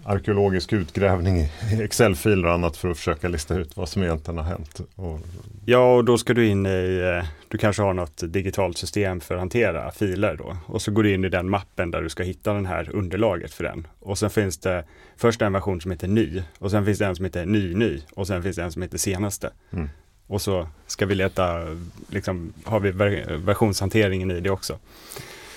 arkeologisk 0.07 0.73
utgrävning 0.73 1.37
i 1.39 1.51
Excel-filer 1.83 2.47
och 2.47 2.53
annat 2.55 2.77
för 2.77 2.89
att 2.91 2.97
försöka 2.97 3.29
lista 3.29 3.55
ut 3.55 3.77
vad 3.77 3.89
som 3.89 4.03
egentligen 4.03 4.39
har 4.39 4.45
hänt. 4.45 4.81
Och, 4.95 5.21
Ja, 5.67 5.95
och 5.95 6.05
då 6.05 6.19
ska 6.19 6.35
du 6.35 6.47
in 6.47 6.67
i, 6.67 7.19
eh, 7.23 7.29
du 7.49 7.59
kanske 7.59 7.83
har 7.83 7.95
något 7.95 8.23
digitalt 8.33 8.79
system 8.79 9.21
för 9.21 9.35
att 9.35 9.41
hantera 9.41 9.91
filer 9.91 10.37
då. 10.37 10.57
Och 10.67 10.83
så 10.83 10.91
går 10.93 11.03
du 11.03 11.15
in 11.15 11.25
i 11.25 11.29
den 11.29 11.51
mappen 11.51 11.91
där 11.91 12.03
du 12.03 12.09
ska 12.09 12.23
hitta 12.23 12.53
den 12.53 12.67
här 12.67 12.91
underlaget 12.93 13.55
för 13.55 13.65
den. 13.65 13.87
Och 14.01 14.19
sen 14.19 14.31
finns 14.31 14.59
det 14.59 14.85
först 15.17 15.43
en 15.43 15.53
version 15.53 15.81
som 15.81 15.91
heter 15.91 16.09
ny 16.09 16.43
och 16.59 16.71
sen 16.71 16.85
finns 16.85 16.99
det 16.99 17.07
en 17.07 17.17
som 17.17 17.25
heter 17.25 17.47
ny 17.47 17.75
ny 17.75 18.03
och 18.15 18.27
sen 18.27 18.43
finns 18.43 18.57
det 18.57 18.63
en 18.63 18.73
som 18.73 18.83
heter 18.83 18.99
senaste. 18.99 19.51
Mm. 19.73 19.91
Och 20.27 20.43
så 20.43 20.69
ska 20.87 21.07
vi 21.07 21.15
leta, 21.15 21.61
liksom, 22.09 22.53
har 22.65 22.81
vi 22.81 22.91
ver- 22.91 23.37
versionshanteringen 23.37 24.31
i 24.31 24.41
det 24.41 24.51
också. 24.51 24.79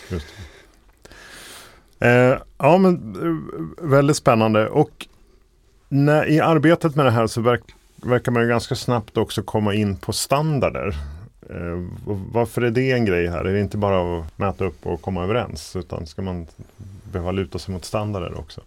just 0.10 0.28
det. 0.28 0.57
Eh, 2.00 2.38
ja, 2.58 2.77
men 2.77 3.16
eh, 3.16 3.86
väldigt 3.89 4.18
spännande. 4.18 4.70
Och 4.70 5.08
när, 5.89 6.30
i 6.30 6.39
arbetet 6.39 6.96
med 6.96 7.06
det 7.06 7.12
här 7.12 7.27
så 7.27 7.42
verk, 7.42 7.62
verkar 7.96 8.32
man 8.32 8.42
ju 8.44 8.50
ganska 8.50 8.75
snabbt 8.75 9.18
också 9.18 9.44
komma 9.44 9.74
in 9.74 9.96
på 9.98 10.13
standarder. 10.13 10.96
Eh, 11.50 11.84
varför 12.32 12.62
är 12.62 12.72
det 12.72 12.92
en 12.92 13.06
grej 13.06 13.27
här? 13.27 13.46
Är 13.46 13.54
det 13.54 13.60
inte 13.60 13.77
bara 13.77 14.20
att 14.20 14.38
mäta 14.39 14.66
upp 14.66 14.86
och 14.86 15.01
komma 15.01 15.24
överens? 15.24 15.75
Utan 15.75 16.06
ska 16.08 16.22
man 16.22 16.48
behöva 17.12 17.32
luta 17.32 17.60
sig 17.60 17.74
mot 17.74 17.86
standarder 17.86 18.39
också? 18.39 18.62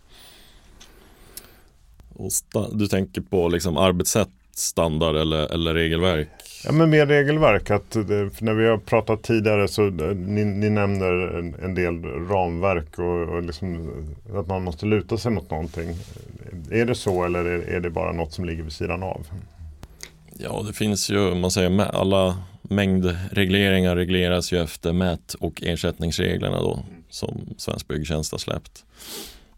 Och 2.14 2.28
sta- 2.30 2.70
du 2.72 2.87
tänker 2.87 3.20
på 3.20 3.49
liksom 3.49 3.76
arbetssätt, 3.76 4.28
standard 4.52 5.16
eller, 5.16 5.52
eller 5.54 5.75
regelverk? 5.75 6.28
Ja, 6.64 6.73
men 6.73 6.90
mer 6.90 7.07
regelverk. 7.07 7.71
Att, 7.71 7.95
när 8.40 8.55
vi 8.55 8.69
har 8.69 8.79
pratat 8.79 9.23
tidigare 9.23 9.69
så 9.69 9.87
eh, 9.87 10.17
ni, 10.17 10.45
ni 10.45 10.71
nämner 10.71 11.38
en, 11.38 11.55
en 11.62 11.75
del 11.75 12.05
ramverk 12.05 12.99
och, 12.99 13.37
och 13.37 13.43
liksom, 13.43 13.75
eh, 14.29 14.38
att 14.38 14.47
man 14.47 14.62
måste 14.62 14.87
luta 14.87 15.19
sig 15.19 15.33
mot 15.33 15.50
någonting. 15.50 15.97
Är 16.71 16.85
det 16.85 16.95
så 16.95 17.25
eller 17.25 17.45
är, 17.45 17.59
är 17.59 17.81
det 17.81 17.90
bara 17.90 18.12
något 18.12 18.33
som 18.33 18.45
ligger 18.45 18.62
vid 18.62 18.73
sidan 18.73 19.02
av? 19.02 19.26
Ja, 20.38 20.64
det 20.67 20.73
finns 20.73 21.11
ju, 21.11 21.35
man 21.35 21.50
säger 21.50 21.81
alla 21.81 22.38
mängdregleringar 22.62 23.97
regleras 23.97 24.52
ju 24.52 24.62
efter 24.62 24.93
mät 24.93 25.35
och 25.35 25.62
ersättningsreglerna 25.62 26.61
då 26.61 26.85
som 27.11 27.55
Svensk 27.57 27.88
Byggtjänst 27.88 28.33
har 28.33 28.38
släppt. 28.38 28.85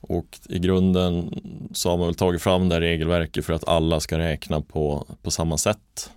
Och 0.01 0.39
i 0.49 0.59
grunden 0.59 1.41
så 1.73 1.91
har 1.91 1.97
man 1.97 2.07
väl 2.07 2.15
tagit 2.15 2.43
fram 2.43 2.69
det 2.69 2.75
här 2.75 2.81
regelverket 2.81 3.45
för 3.45 3.53
att 3.53 3.69
alla 3.69 4.01
ska 4.01 4.19
räkna 4.19 4.61
på, 4.61 5.07
på 5.23 5.31
samma 5.31 5.59
sätt. 5.59 6.11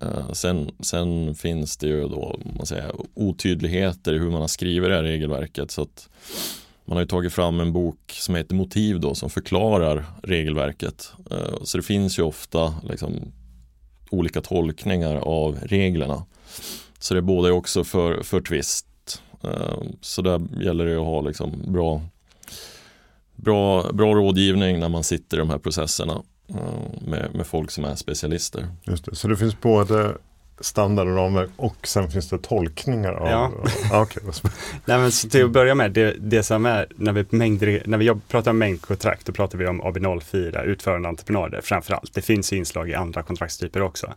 Eh, 0.00 0.32
sen, 0.32 0.70
sen 0.80 1.34
finns 1.34 1.76
det 1.76 1.86
ju 1.86 2.08
då 2.08 2.38
man 2.56 2.66
säger, 2.66 2.92
otydligheter 3.14 4.14
i 4.14 4.18
hur 4.18 4.30
man 4.30 4.40
har 4.40 4.48
skrivit 4.48 4.90
det 4.90 4.96
här 4.96 5.02
regelverket. 5.02 5.70
Så 5.70 5.82
att 5.82 6.08
man 6.84 6.96
har 6.96 7.02
ju 7.02 7.08
tagit 7.08 7.32
fram 7.32 7.60
en 7.60 7.72
bok 7.72 8.12
som 8.12 8.34
heter 8.34 8.54
Motiv 8.54 9.00
då 9.00 9.14
som 9.14 9.30
förklarar 9.30 10.04
regelverket. 10.22 11.12
Eh, 11.30 11.62
så 11.62 11.78
det 11.78 11.82
finns 11.82 12.18
ju 12.18 12.22
ofta 12.22 12.74
liksom, 12.88 13.32
olika 14.10 14.40
tolkningar 14.40 15.16
av 15.16 15.58
reglerna. 15.62 16.24
Så 16.98 17.14
det 17.14 17.20
är 17.20 17.22
både 17.22 17.52
också 17.52 17.84
för, 17.84 18.22
för 18.22 18.40
tvist. 18.40 18.86
Eh, 19.44 19.82
så 20.00 20.22
där 20.22 20.40
gäller 20.62 20.86
det 20.86 20.96
att 20.96 21.06
ha 21.06 21.20
liksom 21.20 21.62
bra, 21.66 22.02
bra, 23.36 23.92
bra 23.92 24.14
rådgivning 24.14 24.80
när 24.80 24.88
man 24.88 25.04
sitter 25.04 25.36
i 25.36 25.40
de 25.40 25.50
här 25.50 25.58
processerna 25.58 26.22
med, 27.06 27.34
med 27.34 27.46
folk 27.46 27.70
som 27.70 27.84
är 27.84 27.94
specialister. 27.94 28.68
Just 28.82 29.04
det. 29.04 29.14
Så 29.14 29.28
det 29.28 29.36
finns 29.36 29.60
både 29.60 30.16
standard 30.60 31.08
och 31.08 31.16
ramverk 31.16 31.50
och 31.56 31.86
sen 31.86 32.10
finns 32.10 32.28
det 32.28 32.38
tolkningar 32.38 33.12
av... 33.12 33.28
Ja. 33.28 33.52
Vad 34.22 34.34
spännande. 34.34 34.58
Nej 34.84 34.98
men 34.98 35.12
så 35.12 35.28
till 35.28 35.44
att 35.44 35.50
börja 35.50 35.74
med, 35.74 35.92
det, 35.92 36.16
det 36.18 36.42
som 36.42 36.66
är, 36.66 36.86
när 36.96 37.12
vi, 37.12 37.26
mängder, 37.30 37.82
när 37.86 37.98
vi 37.98 38.12
pratar 38.28 38.50
om 38.50 38.58
mängdkontrakt, 38.58 39.26
då 39.26 39.32
pratar 39.32 39.58
vi 39.58 39.66
om 39.66 39.82
AB04, 39.82 40.62
utförande 40.64 41.08
entreprenader 41.08 41.60
framför 41.60 41.94
allt. 41.94 42.14
Det 42.14 42.22
finns 42.22 42.52
inslag 42.52 42.90
i 42.90 42.94
andra 42.94 43.22
kontraktstyper 43.22 43.82
också. 43.82 44.12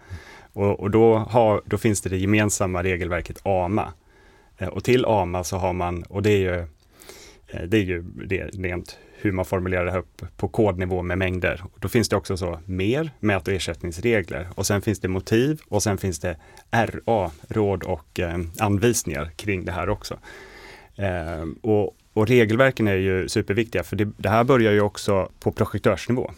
Och, 0.54 0.80
och 0.80 0.92
då, 0.92 1.18
har, 1.18 1.62
då 1.66 1.78
finns 1.78 2.02
det 2.02 2.10
det 2.10 2.18
gemensamma 2.18 2.84
regelverket 2.84 3.40
AMA. 3.44 3.94
Eh, 4.58 4.68
Och 4.68 4.84
till 4.84 5.06
AMA 5.06 5.44
så 5.44 5.58
har 5.58 5.74
man, 5.74 6.04
och 6.04 6.22
det 6.22 6.32
är 6.32 6.38
ju, 6.38 6.60
eh, 7.48 7.62
det 7.68 7.78
är 7.78 7.84
ju 7.84 8.02
det, 8.02 8.44
rent 8.44 8.98
hur 9.26 9.32
man 9.32 9.46
formulerar 9.46 9.86
det 9.86 9.92
här 9.92 10.00
upp 10.00 10.22
på 10.38 10.48
kodnivå 10.48 11.02
med 11.02 11.18
mängder. 11.18 11.64
Då 11.80 11.88
finns 11.88 12.10
det 12.10 12.16
också 12.16 12.38
så 12.38 12.60
mer 12.66 13.12
mät 13.20 13.48
och 13.48 13.54
ersättningsregler 13.54 14.48
och 14.56 14.68
sen 14.68 14.82
finns 14.82 15.00
det 15.00 15.08
motiv 15.08 15.62
och 15.68 15.84
sen 15.84 15.98
finns 15.98 16.20
det 16.20 16.38
RA, 16.72 17.32
råd 17.48 17.84
och 17.84 18.20
eh, 18.20 18.38
anvisningar 18.60 19.30
kring 19.36 19.66
det 19.66 19.72
här 19.72 19.90
också. 19.90 20.18
Eh, 20.96 21.46
och, 21.62 21.96
och 22.14 22.28
regelverken 22.28 22.88
är 22.88 22.96
ju 22.96 23.30
superviktiga 23.30 23.84
för 23.84 23.96
det, 23.96 24.12
det 24.18 24.30
här 24.30 24.44
börjar 24.44 24.72
ju 24.72 24.82
också 24.82 25.30
på 25.40 25.52
projektörsnivå. 25.52 26.32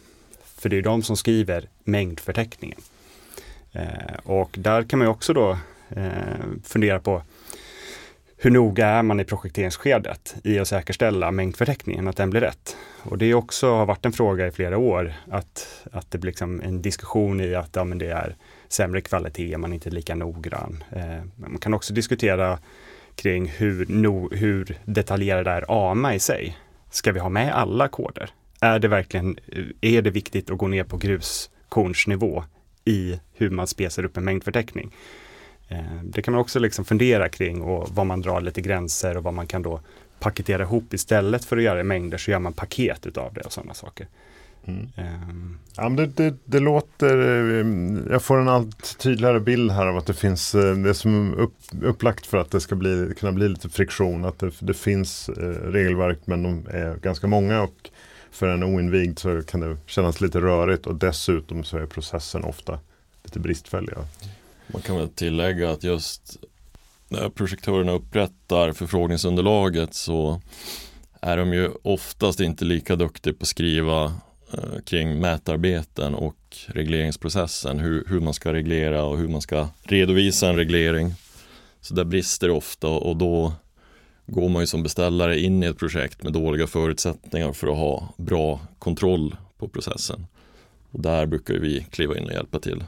För 0.58 0.70
det 0.70 0.78
är 0.78 0.82
de 0.82 1.04
som 1.04 1.18
skriver 1.18 1.70
mängdförteckningen. 1.84 2.80
Eh, 3.72 4.18
och 4.24 4.56
där 4.58 4.84
kan 4.84 5.00
man 5.00 5.06
ju 5.06 5.12
också 5.12 5.34
då 5.34 5.58
eh, 5.90 6.12
fundera 6.64 7.00
på 7.00 7.22
hur 8.40 8.52
noga 8.52 8.88
är 8.88 9.04
man 9.04 9.20
i 9.20 9.24
projekteringsskedet 9.24 10.36
i 10.44 10.60
att 10.60 10.68
säkerställa 10.68 11.32
mängdförteckningen, 11.32 12.08
att 12.08 12.18
den 12.18 12.30
blir 12.30 12.42
rätt. 12.42 12.78
Och 13.04 13.18
det 13.18 13.34
också 13.34 13.76
har 13.76 13.86
varit 13.86 14.06
en 14.06 14.12
fråga 14.12 14.48
i 14.48 14.52
flera 14.52 14.78
år, 14.78 15.14
att, 15.32 15.86
att 15.92 16.12
det 16.12 16.18
blir 16.18 16.32
liksom 16.32 16.62
en 16.62 16.82
diskussion 16.82 17.42
i 17.42 17.56
att 17.56 17.76
ja, 17.76 17.84
men 17.84 17.98
det 17.98 18.08
är 18.08 18.36
sämre 18.68 19.02
kvalitet, 19.02 19.58
man 19.58 19.72
är 19.72 19.76
inte 19.76 19.90
lika 19.90 20.16
noggrann. 20.16 20.84
Eh, 20.92 21.02
men 21.36 21.52
man 21.52 21.58
kan 21.58 21.74
också 21.74 21.94
diskutera 21.94 22.60
kring 23.16 23.48
hur, 23.48 23.86
no, 23.90 24.36
hur 24.36 24.78
detaljerad 24.86 25.48
är 25.48 25.92
AMA 25.92 26.16
i 26.16 26.20
sig. 26.20 26.58
Ska 26.90 27.12
vi 27.12 27.20
ha 27.20 27.30
med 27.30 27.56
alla 27.56 27.88
koder? 27.88 28.30
Är 28.62 28.80
det 28.80 28.88
verkligen, 28.88 29.40
eh, 29.48 29.96
är 29.96 30.02
det 30.02 30.10
viktigt 30.10 30.50
att 30.50 30.58
gå 30.58 30.68
ner 30.68 30.84
på 30.84 30.98
gruskornsnivå 30.98 32.44
i 32.86 33.20
hur 33.34 33.50
man 33.50 33.68
spesar 33.68 34.04
upp 34.04 34.18
en 34.18 34.24
mängdförteckning? 34.24 34.92
Eh, 35.70 35.80
Det 36.04 36.22
kan 36.22 36.32
man 36.32 36.42
också 36.42 36.60
liksom 36.60 36.86
fundera 36.86 37.30
kring 37.30 37.62
och 37.62 37.90
vad 37.92 38.06
man 38.06 38.22
drar 38.22 38.42
lite 38.42 38.62
gränser 38.62 39.18
och 39.18 39.24
vad 39.24 39.34
man 39.34 39.48
kan 39.48 39.62
då 39.62 39.82
paketera 40.20 40.64
ihop 40.64 40.94
istället 40.94 41.46
för 41.46 41.58
att 41.58 41.64
göra 41.64 41.80
i 41.80 41.84
mängder 41.84 42.18
så 42.18 42.32
gör 42.32 42.40
man 42.40 42.54
paket 42.54 43.06
utav 43.06 43.34
det 43.34 43.42
och 43.42 43.54
sådana 43.54 43.74
saker. 43.74 44.08
Mm. 44.66 44.88
Ehm, 44.96 45.58
Ja, 45.76 45.84
men 45.90 45.96
det, 45.96 46.06
det, 46.06 46.36
det 46.46 46.60
låter, 46.60 47.18
eh, 47.18 47.66
jag 48.12 48.24
får 48.24 48.42
en 48.42 48.48
allt 48.48 48.98
tydligare 49.00 49.40
bild 49.40 49.72
här 49.72 49.86
av 49.88 49.98
att 49.98 50.06
det 50.06 50.14
finns, 50.14 50.56
eh, 50.56 50.76
det 50.76 50.90
är 50.90 50.94
som 50.94 51.34
upp, 51.34 51.54
upplagt 51.82 52.26
för 52.26 52.38
att 52.38 52.52
det 52.52 52.60
ska 52.60 52.76
bli, 52.76 53.14
kunna 53.20 53.32
bli 53.32 53.50
lite 53.50 53.70
friktion. 53.70 54.26
Att 54.26 54.40
det, 54.40 54.52
det 54.60 54.74
finns 54.74 55.30
eh, 55.30 55.44
regelverk 55.48 56.20
men 56.26 56.44
de 56.44 56.68
är 56.70 56.96
ganska 56.96 57.28
många 57.28 57.62
och 57.62 57.90
för 58.32 58.48
en 58.48 58.64
oinvigd 58.64 59.20
så 59.20 59.42
kan 59.42 59.60
det 59.60 59.78
kännas 59.86 60.22
lite 60.22 60.42
rörigt 60.42 60.88
och 60.88 60.96
dessutom 60.96 61.64
så 61.64 61.78
är 61.78 61.86
processen 61.86 62.44
ofta 62.44 62.80
lite 63.24 63.40
bristfällig. 63.40 63.94
Man 64.68 64.82
kan 64.82 64.98
väl 64.98 65.10
tillägga 65.10 65.72
att 65.72 65.84
just 65.84 66.38
när 67.10 67.30
projektörerna 67.30 67.92
upprättar 67.92 68.72
förfrågningsunderlaget 68.72 69.94
så 69.94 70.42
är 71.22 71.38
de 71.38 71.54
ju 71.54 71.70
oftast 71.84 72.40
inte 72.40 72.66
lika 72.66 72.96
duktiga 72.96 73.34
på 73.34 73.42
att 73.42 73.48
skriva 73.48 74.04
eh, 74.54 74.82
kring 74.86 75.20
mätarbeten 75.20 76.16
och 76.16 76.58
regleringsprocessen, 76.68 77.80
hur, 77.80 78.06
hur 78.08 78.20
man 78.20 78.34
ska 78.34 78.54
reglera 78.54 79.04
och 79.04 79.18
hur 79.18 79.28
man 79.28 79.42
ska 79.42 79.68
redovisa 79.84 80.50
en 80.50 80.56
reglering. 80.56 81.14
Så 81.82 81.94
där 81.94 82.04
brister 82.04 82.48
det 82.48 82.54
ofta 82.54 82.88
och 82.88 83.18
då 83.18 83.54
går 84.26 84.50
man 84.50 84.62
ju 84.62 84.68
som 84.68 84.84
beställare 84.84 85.40
in 85.40 85.64
i 85.64 85.66
ett 85.66 85.78
projekt 85.78 86.24
med 86.24 86.34
dåliga 86.34 86.68
förutsättningar 86.68 87.54
för 87.54 87.68
att 87.68 87.78
ha 87.78 88.14
bra 88.18 88.60
kontroll 88.80 89.36
på 89.58 89.68
processen. 89.68 90.28
Och 90.92 91.02
där 91.02 91.26
brukar 91.26 91.54
vi 91.54 91.88
kliva 91.92 92.18
in 92.18 92.26
och 92.26 92.34
hjälpa 92.34 92.60
till. 92.60 92.84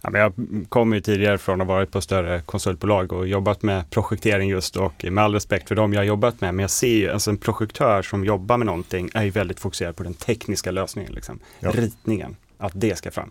Ja, 0.00 0.10
men 0.10 0.20
jag 0.20 0.32
kommer 0.68 0.96
ju 0.96 1.00
tidigare 1.02 1.38
från 1.38 1.60
att 1.60 1.66
ha 1.66 1.74
varit 1.74 1.90
på 1.90 2.00
större 2.00 2.40
konsultbolag 2.40 3.12
och 3.12 3.28
jobbat 3.28 3.62
med 3.62 3.90
projektering 3.90 4.48
just 4.48 4.76
och 4.76 5.04
med 5.10 5.24
all 5.24 5.34
respekt 5.34 5.68
för 5.68 5.74
dem 5.74 5.92
jag 5.92 6.00
har 6.00 6.04
jobbat 6.04 6.40
med, 6.40 6.54
men 6.54 6.62
jag 6.62 6.70
ser 6.70 6.88
ju, 6.88 7.10
alltså 7.10 7.30
en 7.30 7.36
projektör 7.36 8.02
som 8.02 8.24
jobbar 8.24 8.56
med 8.56 8.66
någonting 8.66 9.10
är 9.14 9.22
ju 9.24 9.30
väldigt 9.30 9.60
fokuserad 9.60 9.96
på 9.96 10.02
den 10.02 10.14
tekniska 10.14 10.70
lösningen, 10.70 11.12
liksom. 11.12 11.38
Ja. 11.60 11.70
ritningen, 11.70 12.36
att 12.58 12.72
det 12.74 12.98
ska 12.98 13.10
fram. 13.10 13.30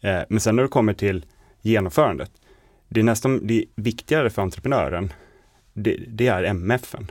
Eh, 0.00 0.20
men 0.28 0.40
sen 0.40 0.56
när 0.56 0.62
det 0.62 0.68
kommer 0.68 0.92
till 0.94 1.24
genomförandet. 1.62 2.30
Det 2.88 3.00
är 3.00 3.04
nästan 3.04 3.46
det 3.46 3.58
är 3.58 3.64
viktigare 3.74 4.30
för 4.30 4.42
entreprenören, 4.42 5.12
det, 5.72 5.96
det 6.08 6.26
är 6.28 6.42
MFen. 6.42 7.10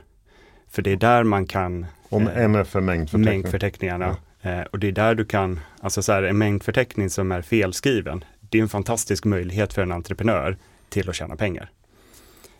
För 0.70 0.82
det 0.82 0.90
är 0.92 0.96
där 0.96 1.24
man 1.24 1.46
kan 1.46 1.86
Om 2.08 2.28
eh, 2.28 2.44
MF 2.44 2.76
är 2.76 2.80
mängdförteckning. 2.80 3.24
mängdförteckningarna. 3.24 4.16
Eh, 4.42 4.60
och 4.60 4.78
det 4.78 4.88
är 4.88 4.92
där 4.92 5.14
du 5.14 5.24
kan, 5.24 5.60
alltså 5.80 6.02
så 6.02 6.12
här, 6.12 6.22
en 6.22 6.38
mängdförteckning 6.38 7.10
som 7.10 7.32
är 7.32 7.42
felskriven, 7.42 8.24
det 8.52 8.58
är 8.58 8.62
en 8.62 8.68
fantastisk 8.68 9.24
möjlighet 9.24 9.72
för 9.72 9.82
en 9.82 9.92
entreprenör 9.92 10.56
till 10.88 11.08
att 11.08 11.14
tjäna 11.14 11.36
pengar. 11.36 11.70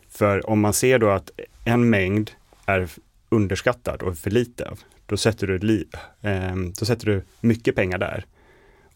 För 0.08 0.50
om 0.50 0.60
man 0.60 0.72
ser 0.72 0.98
då 0.98 1.10
att 1.10 1.30
en 1.64 1.90
mängd 1.90 2.30
är 2.66 2.88
underskattad 3.28 4.02
och 4.02 4.18
för 4.18 4.30
lite 4.30 4.68
av, 4.68 4.80
då 5.06 5.16
sätter 5.16 5.46
du, 5.46 5.58
li, 5.58 5.88
eh, 6.20 6.56
då 6.78 6.84
sätter 6.84 7.06
du 7.06 7.22
mycket 7.40 7.74
pengar 7.76 7.98
där. 7.98 8.24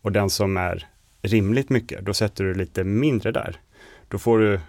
Och 0.03 0.13
den 0.13 0.31
som 0.31 0.57
är 0.57 0.87
rimligt 1.23 1.71
mycket, 1.71 2.05
då 2.05 2.15
sätter 2.15 2.45
du 2.45 2.55
lite 2.55 2.85
mindre 2.85 3.33
där. 3.33 3.61
Då 4.09 4.19
får 4.19 4.39
du 4.39 4.61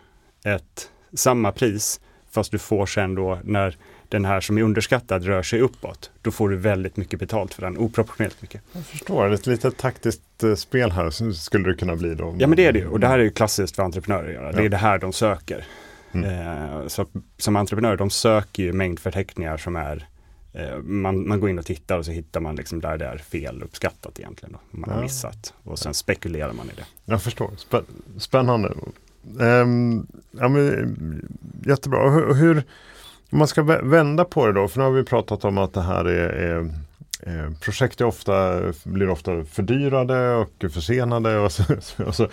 ett 0.45 0.91
samma 1.13 1.51
pris, 1.51 1.99
fast 2.31 2.51
du 2.51 2.57
får 2.57 2.85
sen 2.85 3.15
då 3.15 3.39
när 3.43 3.77
den 4.09 4.25
här 4.25 4.41
som 4.41 4.57
är 4.57 4.61
underskattad 4.61 5.23
rör 5.25 5.43
sig 5.43 5.61
uppåt, 5.61 6.11
då 6.21 6.31
får 6.31 6.49
du 6.49 6.55
väldigt 6.55 6.97
mycket 6.97 7.19
betalt 7.19 7.53
för 7.53 7.61
den, 7.61 7.77
oproportionerligt 7.77 8.41
mycket. 8.41 8.61
Jag 8.71 8.85
förstår, 8.85 9.33
ett 9.33 9.47
litet 9.47 9.77
taktiskt 9.77 10.43
eh, 10.43 10.55
spel 10.55 10.91
här 10.91 11.09
så 11.09 11.33
skulle 11.33 11.69
det 11.69 11.75
kunna 11.75 11.95
bli 11.95 12.15
då. 12.15 12.35
Ja 12.39 12.47
men 12.47 12.55
det 12.55 12.65
är 12.65 12.71
det 12.73 12.79
ju, 12.79 12.87
och 12.87 12.99
det 12.99 13.07
här 13.07 13.19
är 13.19 13.23
ju 13.23 13.29
klassiskt 13.29 13.75
för 13.75 13.83
entreprenörer 13.83 14.27
att 14.27 14.33
göra. 14.33 14.51
Det 14.51 14.57
Ja. 14.59 14.65
är 14.65 14.69
det 14.69 14.77
här 14.77 14.97
de 14.99 15.13
söker. 15.13 15.65
Mm. 16.11 16.29
Eh, 16.29 16.87
så 16.87 17.05
som 17.37 17.55
entreprenör, 17.55 17.97
de 17.97 18.09
söker 18.09 18.63
ju 18.63 18.73
mängdförteckningar 18.73 19.57
som 19.57 19.75
är 19.75 20.07
eh, 20.53 20.77
man, 20.77 21.27
man 21.27 21.39
går 21.39 21.49
in 21.49 21.59
och 21.59 21.65
tittar 21.65 21.97
och 21.97 22.05
så 22.05 22.11
hittar 22.11 22.39
man 22.39 22.55
liksom 22.55 22.81
där 22.81 22.97
det 22.97 23.05
är 23.05 23.17
fel 23.17 23.63
uppskattat 23.63 24.19
egentligen. 24.19 24.53
Då, 24.53 24.59
man 24.77 24.89
har 24.89 24.97
Ja. 24.97 25.03
missat. 25.03 25.53
Och 25.63 25.79
sen 25.79 25.93
spekulerar 25.93 26.53
man 26.53 26.65
i 26.65 26.73
det. 26.75 26.85
Jag 27.05 27.21
förstår, 27.21 27.51
Spä 27.57 27.81
spännande. 28.17 28.73
Ehm, 29.41 30.07
ja, 30.31 30.47
men, 30.47 31.27
jättebra, 31.65 32.09
hur, 32.09 32.33
hur 32.33 32.63
man 33.29 33.47
ska 33.47 33.63
vända 33.63 34.25
på 34.25 34.47
det 34.47 34.53
då, 34.53 34.67
för 34.67 34.79
nu 34.79 34.85
har 34.85 34.91
vi 34.91 35.03
pratat 35.03 35.45
om 35.45 35.57
att 35.57 35.73
det 35.73 35.81
här 35.81 36.05
är, 36.05 36.29
är 36.29 36.71
projekt 37.61 38.01
är 38.01 38.05
ofta, 38.05 38.61
blir 38.83 39.09
ofta 39.09 39.43
fördyrade 39.43 40.35
och 40.35 40.71
försenade 40.71 41.39
och, 41.39 41.51
så, 41.51 41.63
och, 42.05 42.15
så, 42.15 42.23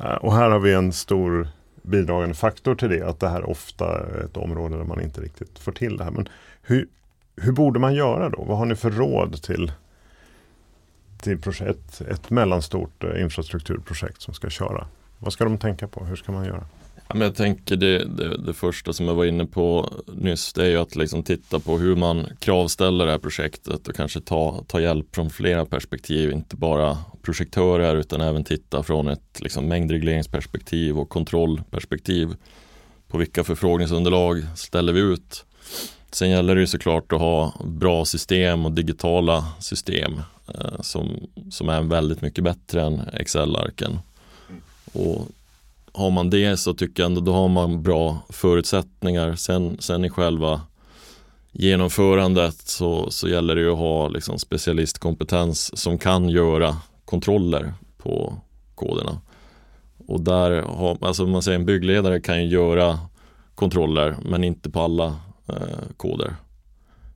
eh, 0.00 0.14
och 0.14 0.34
här 0.34 0.50
har 0.50 0.58
vi 0.58 0.72
en 0.72 0.92
stor 0.92 1.48
bidragande 1.82 2.34
faktor 2.34 2.74
till 2.74 2.88
det, 2.88 3.02
att 3.02 3.20
det 3.20 3.28
här 3.28 3.38
är 3.38 3.50
ofta 3.50 3.84
är 3.84 4.24
ett 4.24 4.36
område 4.36 4.76
där 4.76 4.84
man 4.84 5.00
inte 5.00 5.20
riktigt 5.20 5.58
får 5.58 5.72
till 5.72 5.96
det 5.96 6.04
här. 6.04 6.10
Men 6.10 6.28
hur, 6.62 6.88
hur 7.36 7.52
borde 7.52 7.80
man 7.80 7.94
göra 7.94 8.28
då? 8.28 8.44
Vad 8.44 8.58
har 8.58 8.66
ni 8.66 8.74
för 8.74 8.90
råd 8.90 9.42
till, 9.42 9.72
till 11.22 11.40
projekt, 11.40 12.00
ett 12.00 12.30
mellanstort 12.30 13.04
eh, 13.04 13.22
infrastrukturprojekt 13.22 14.22
som 14.22 14.34
ska 14.34 14.50
köra? 14.50 14.86
Vad 15.18 15.32
ska 15.32 15.44
de 15.44 15.58
tänka 15.58 15.88
på? 15.88 16.04
Hur 16.04 16.16
ska 16.16 16.32
man 16.32 16.44
göra? 16.44 16.64
Ja, 17.08 17.14
men 17.14 17.20
jag 17.20 17.34
tänker 17.34 17.76
det, 17.76 18.04
det, 18.04 18.36
det 18.36 18.54
första 18.54 18.92
som 18.92 19.06
jag 19.06 19.14
var 19.14 19.24
inne 19.24 19.46
på 19.46 19.92
nyss 20.06 20.52
det 20.52 20.64
är 20.64 20.68
ju 20.68 20.76
att 20.76 20.96
liksom 20.96 21.22
titta 21.22 21.60
på 21.60 21.78
hur 21.78 21.96
man 21.96 22.26
kravställer 22.38 23.06
det 23.06 23.12
här 23.12 23.18
projektet 23.18 23.88
och 23.88 23.94
kanske 23.94 24.20
ta, 24.20 24.64
ta 24.68 24.80
hjälp 24.80 25.14
från 25.14 25.30
flera 25.30 25.64
perspektiv, 25.64 26.30
inte 26.30 26.56
bara 26.56 26.98
projektörer 27.22 27.96
utan 27.96 28.20
även 28.20 28.44
titta 28.44 28.82
från 28.82 29.08
ett 29.08 29.40
liksom, 29.40 29.68
mängdregleringsperspektiv 29.68 30.98
och 30.98 31.08
kontrollperspektiv. 31.08 32.36
På 33.08 33.18
vilka 33.18 33.44
förfrågningsunderlag 33.44 34.46
ställer 34.56 34.92
vi 34.92 35.00
ut? 35.00 35.44
Sen 36.10 36.30
gäller 36.30 36.54
det 36.54 36.60
ju 36.60 36.66
såklart 36.66 37.12
att 37.12 37.20
ha 37.20 37.52
bra 37.64 38.04
system 38.04 38.66
och 38.66 38.72
digitala 38.72 39.44
system 39.60 40.20
eh, 40.48 40.80
som, 40.80 41.26
som 41.50 41.68
är 41.68 41.82
väldigt 41.82 42.22
mycket 42.22 42.44
bättre 42.44 42.82
än 42.82 43.00
Excel-arken. 43.12 43.98
Och 44.92 45.28
har 45.94 46.10
man 46.10 46.30
det 46.30 46.56
så 46.56 46.74
tycker 46.74 47.02
jag 47.02 47.10
ändå 47.10 47.20
då 47.20 47.32
har 47.32 47.48
man 47.48 47.82
bra 47.82 48.18
förutsättningar. 48.28 49.34
Sen, 49.34 49.76
sen 49.80 50.04
i 50.04 50.10
själva 50.10 50.60
genomförandet 51.52 52.56
så, 52.56 53.10
så 53.10 53.28
gäller 53.28 53.54
det 53.54 53.60
ju 53.60 53.72
att 53.72 53.78
ha 53.78 54.08
liksom 54.08 54.38
specialistkompetens 54.38 55.78
som 55.78 55.98
kan 55.98 56.28
göra 56.28 56.76
kontroller 57.04 57.74
på 57.98 58.34
koderna. 58.74 59.20
Och 60.06 60.20
där 60.20 60.62
har, 60.62 60.98
alltså 61.00 61.26
man 61.26 61.42
säger 61.42 61.58
en 61.58 61.66
byggledare 61.66 62.20
kan 62.20 62.42
ju 62.42 62.48
göra 62.48 62.98
kontroller 63.54 64.16
men 64.22 64.44
inte 64.44 64.70
på 64.70 64.80
alla 64.80 65.16
eh, 65.48 65.78
koder. 65.96 66.36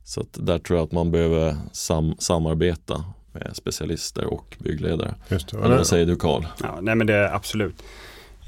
Så 0.04 0.20
att 0.20 0.46
där 0.46 0.58
tror 0.58 0.78
jag 0.78 0.86
att 0.86 0.92
man 0.92 1.10
behöver 1.10 1.56
sam, 1.72 2.14
samarbeta 2.18 3.04
med 3.32 3.50
specialister 3.56 4.24
och 4.24 4.56
byggledare. 4.58 5.14
Just 5.28 5.48
det. 5.48 5.58
Eller 5.58 5.76
vad 5.76 5.86
säger 5.86 6.06
du 6.06 6.16
Karl? 6.16 6.44
Ja, 6.62 6.78
nej 6.80 6.94
men 6.94 7.06
det 7.06 7.14
är 7.14 7.34
absolut. 7.34 7.82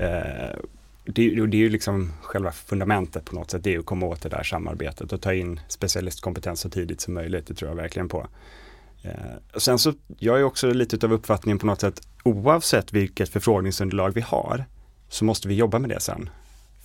Eh, 0.01 0.57
det, 1.05 1.23
är 1.23 1.27
ju- 1.31 1.47
det 1.47 1.57
är 1.57 1.59
ju 1.59 1.69
liksom 1.69 2.13
själva 2.23 2.53
fundamentet 2.53 3.25
på 3.25 3.35
något 3.35 3.51
sätt. 3.51 3.65
Det 3.65 3.71
är 3.71 3.73
ju 3.73 3.81
att 3.81 3.87
komma 3.87 4.07
åt 4.07 4.23
det 4.23 4.29
där 4.29 4.43
samarbetet 4.43 5.13
och 5.13 5.21
ta 5.21 5.35
in 5.35 5.61
specialistkompetens 5.69 6.61
så 6.61 6.71
tidigt 6.71 7.01
som 7.01 7.15
möjligt. 7.15 7.47
Det 7.47 7.55
tror 7.55 7.71
jag 7.71 7.77
verkligen 7.77 8.09
på. 8.09 8.27
Eh, 9.03 9.11
sen 9.59 9.79
så, 9.79 9.93
jag 10.19 10.39
är 10.39 10.43
också 10.45 10.73
lite 10.73 11.07
av 11.07 11.13
uppfattningen 11.13 11.59
på 11.59 11.67
något 11.67 11.81
sätt, 11.81 12.01
oavsett 12.25 12.93
vilket 12.93 13.29
förfrågningsunderlag 13.29 14.11
vi 14.15 14.21
har, 14.21 14.65
så 15.09 15.25
måste 15.25 15.49
vi 15.49 15.55
jobba 15.55 15.79
med 15.79 15.91
det 15.91 16.01
sen. 16.01 16.31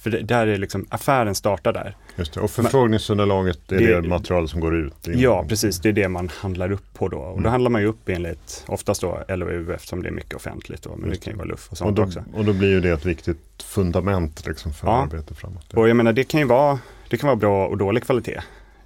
För 0.06 0.10
det, 0.12 0.22
där 0.22 0.48
är 0.48 0.58
liksom, 0.58 0.86
affären 0.90 1.36
startar 1.36 1.74
där. 1.74 1.96
Just 2.16 2.34
det. 2.34 2.40
Och 2.40 2.52
förfrågningsunderlaget 2.52 3.72
är 3.72 3.78
Det- 3.78 4.02
det, 4.02 4.08
material 4.08 4.48
som 4.50 4.60
går 4.60 4.76
ut? 4.76 4.94
Ja, 5.04 5.46
precis. 5.50 5.80
Det 5.80 5.90
är 5.90 5.94
det 5.94 6.08
man 6.10 6.30
handlar 6.40 6.72
upp 6.72 6.94
på 6.94 7.08
då. 7.08 7.18
Och 7.18 7.34
då 7.34 7.40
Mm. 7.40 7.52
handlar 7.52 7.70
man 7.72 7.82
ju 7.82 7.88
upp 7.88 8.10
enligt, 8.10 8.64
oftast 8.68 9.02
då 9.02 9.24
LOU 9.28 9.74
eftersom 9.74 10.04
det 10.04 10.10
är 10.10 10.14
mycket 10.14 10.34
offentligt 10.34 10.82
då, 10.84 10.90
men 10.90 11.02
det 11.02 11.08
Just 11.10 11.24
kan 11.24 11.34
ju 11.34 11.38
vara 11.38 11.48
luff 11.48 11.66
och 11.68 11.72
Och 11.72 11.78
sånt 11.78 11.96
då, 11.98 12.04
också. 12.04 12.24
och 12.34 12.46
då 12.46 12.54
blir 12.54 12.70
ju 12.70 12.82
det 12.82 12.90
ett 12.90 13.06
viktigt 13.06 13.64
fundament 13.64 14.48
liksom 14.48 14.74
för 14.74 14.88
Ja. 14.88 14.94
arbetet 15.04 15.38
framåt. 15.38 15.74
Och 15.74 15.90
jag 15.90 15.98
menar 15.98 16.14
det 16.14 16.24
kan 16.24 16.40
ju 16.40 16.46
vara, 16.46 16.80
det 17.10 17.18
kan 17.18 17.28
vara 17.28 17.38
bra 17.38 17.68
och 17.68 17.78
dålig 17.78 18.04
kvalitet 18.04 18.40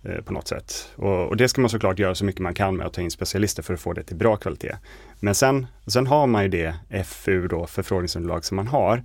eh, 0.04 0.22
på 0.26 0.34
något 0.34 0.48
sätt. 0.48 0.90
Och, 0.96 1.28
och 1.28 1.38
det 1.38 1.48
ska 1.50 1.62
man 1.62 1.70
såklart 1.70 2.00
göra 2.00 2.16
så 2.16 2.26
mycket 2.26 2.42
man 2.42 2.54
kan 2.54 2.76
med 2.76 2.86
att 2.88 2.94
ta 2.94 3.02
in 3.02 3.12
specialister 3.12 3.64
för 3.64 3.74
att 3.74 3.80
få 3.80 3.94
det 3.94 4.04
till 4.04 4.16
bra 4.16 4.36
kvalitet. 4.36 4.76
Men 5.20 5.36
sen, 5.36 5.68
sen 5.88 6.08
har 6.08 6.28
man 6.28 6.44
ju 6.44 6.50
det 6.50 6.76
FU 7.06 7.48
då, 7.48 7.68
förfrågningsunderlag 7.68 8.46
som 8.46 8.56
man 8.56 8.68
har. 8.68 9.04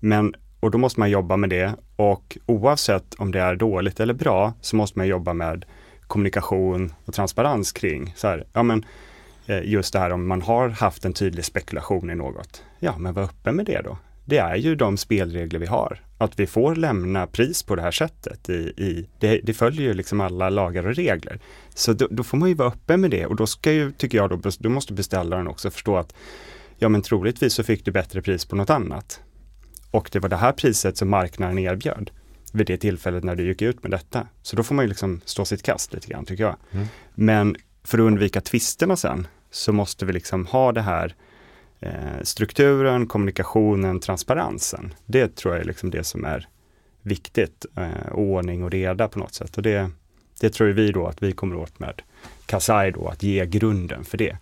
Men, 0.00 0.34
och 0.60 0.70
då 0.70 0.78
måste 0.78 1.00
man 1.00 1.10
jobba 1.10 1.36
med 1.36 1.50
det 1.50 1.74
och 1.96 2.38
oavsett 2.46 3.14
om 3.14 3.32
det 3.32 3.40
är 3.40 3.56
dåligt 3.56 4.00
eller 4.00 4.14
bra 4.14 4.52
så 4.60 4.76
måste 4.76 4.98
man 4.98 5.08
jobba 5.08 5.32
med 5.32 5.64
kommunikation 6.06 6.92
och 7.04 7.14
transparens 7.14 7.72
kring 7.72 8.14
så 8.16 8.28
här, 8.28 8.46
ja 8.52 8.62
men 8.62 8.84
eh, 9.46 9.62
just 9.64 9.92
det 9.92 9.98
här 9.98 10.10
om 10.12 10.28
man 10.28 10.42
har 10.42 10.68
haft 10.68 11.04
en 11.04 11.12
tydlig 11.12 11.44
spekulation 11.44 12.10
i 12.10 12.14
något. 12.14 12.64
Ja, 12.78 12.98
men 12.98 13.14
var 13.14 13.22
öppen 13.22 13.56
med 13.56 13.66
det 13.66 13.80
då. 13.84 13.98
Det 14.24 14.38
är 14.38 14.56
ju 14.56 14.74
de 14.74 14.96
spelregler 14.96 15.58
vi 15.58 15.66
har. 15.66 16.00
Att 16.18 16.40
vi 16.40 16.46
får 16.46 16.74
lämna 16.74 17.26
pris 17.26 17.62
på 17.62 17.76
det 17.76 17.82
här 17.82 17.90
sättet. 17.90 18.48
I, 18.48 18.52
i, 18.76 19.08
det, 19.18 19.40
det 19.42 19.54
följer 19.54 19.82
ju 19.82 19.94
liksom 19.94 20.20
alla 20.20 20.50
lagar 20.50 20.86
och 20.86 20.94
regler. 20.94 21.40
Så 21.74 21.92
då, 21.92 22.08
då 22.10 22.22
får 22.22 22.36
man 22.36 22.48
ju 22.48 22.54
vara 22.54 22.68
öppen 22.68 23.00
med 23.00 23.10
det 23.10 23.26
och 23.26 23.36
då 23.36 23.46
ska 23.46 23.72
ju, 23.72 23.92
tycker 23.92 24.18
jag, 24.18 24.30
då, 24.30 24.50
då 24.58 24.68
måste 24.68 24.92
beställaren 24.92 25.48
också 25.48 25.70
förstå 25.70 25.96
att 25.96 26.14
ja 26.78 26.88
men 26.88 27.02
troligtvis 27.02 27.54
så 27.54 27.64
fick 27.64 27.84
du 27.84 27.90
bättre 27.90 28.22
pris 28.22 28.44
på 28.44 28.56
något 28.56 28.70
annat. 28.70 29.20
Och 29.90 30.08
det 30.12 30.18
var 30.18 30.28
det 30.28 30.36
här 30.36 30.52
priset 30.52 30.96
som 30.96 31.08
marknaden 31.08 31.58
erbjöd 31.58 32.10
vid 32.52 32.66
det 32.66 32.76
tillfället 32.76 33.24
när 33.24 33.36
du 33.36 33.46
gick 33.46 33.62
ut 33.62 33.82
med 33.82 33.90
detta. 33.90 34.26
Så 34.42 34.56
då 34.56 34.62
får 34.62 34.74
man 34.74 34.84
ju 34.84 34.88
liksom 34.88 35.20
stå 35.24 35.44
sitt 35.44 35.62
kast 35.62 35.92
lite 35.92 36.08
grann 36.08 36.24
tycker 36.24 36.44
jag. 36.44 36.56
Mm. 36.70 36.86
Men 37.14 37.56
för 37.84 37.98
att 37.98 38.02
undvika 38.02 38.40
tvisterna 38.40 38.96
sen 38.96 39.26
så 39.50 39.72
måste 39.72 40.06
vi 40.06 40.12
liksom 40.12 40.46
ha 40.46 40.72
det 40.72 40.82
här 40.82 41.14
eh, 41.80 42.22
strukturen, 42.22 43.06
kommunikationen, 43.06 44.00
transparensen. 44.00 44.94
Det 45.06 45.36
tror 45.36 45.54
jag 45.54 45.62
är 45.62 45.66
liksom 45.66 45.90
det 45.90 46.04
som 46.04 46.24
är 46.24 46.48
viktigt. 47.02 47.66
Eh, 47.76 48.12
ordning 48.12 48.64
och 48.64 48.70
reda 48.70 49.08
på 49.08 49.18
något 49.18 49.34
sätt. 49.34 49.56
Och 49.56 49.62
det, 49.62 49.90
det 50.40 50.50
tror 50.50 50.68
vi 50.68 50.92
då 50.92 51.06
att 51.06 51.22
vi 51.22 51.32
kommer 51.32 51.56
åt 51.56 51.78
med 51.78 52.02
Kasai 52.46 52.90
då, 52.90 53.08
att 53.08 53.22
ge 53.22 53.46
grunden 53.46 54.04
för 54.04 54.18
det. 54.18 54.36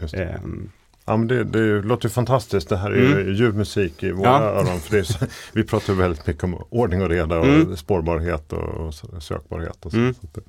Det. 0.00 0.22
Ehm, 0.22 0.70
Ja, 1.08 1.16
men 1.16 1.28
det, 1.28 1.44
det 1.44 1.82
låter 1.82 2.04
ju 2.08 2.10
fantastiskt. 2.10 2.68
Det 2.68 2.76
här 2.76 2.90
är 2.90 2.96
ju 2.96 3.12
Mm. 3.20 3.34
ljuv 3.34 3.54
musik 3.56 4.02
i 4.02 4.10
våra 4.12 4.28
Ja. 4.28 4.40
öron. 4.42 4.80
För 4.80 5.02
så, 5.02 5.26
vi 5.52 5.64
pratar 5.64 5.92
ju 5.92 5.98
väldigt 5.98 6.26
mycket 6.26 6.44
om 6.44 6.54
ordning 6.70 7.02
och 7.02 7.08
reda 7.08 7.38
och 7.38 7.46
Mm. 7.46 7.76
spårbarhet 7.76 8.52
och, 8.52 8.62
och 8.62 8.94
sökbarhet. 9.22 9.86
Och 9.86 9.90
så. 9.90 9.96
Mm. 9.98 10.14
Så 10.14 10.20
att 10.26 10.34
det, 10.34 10.40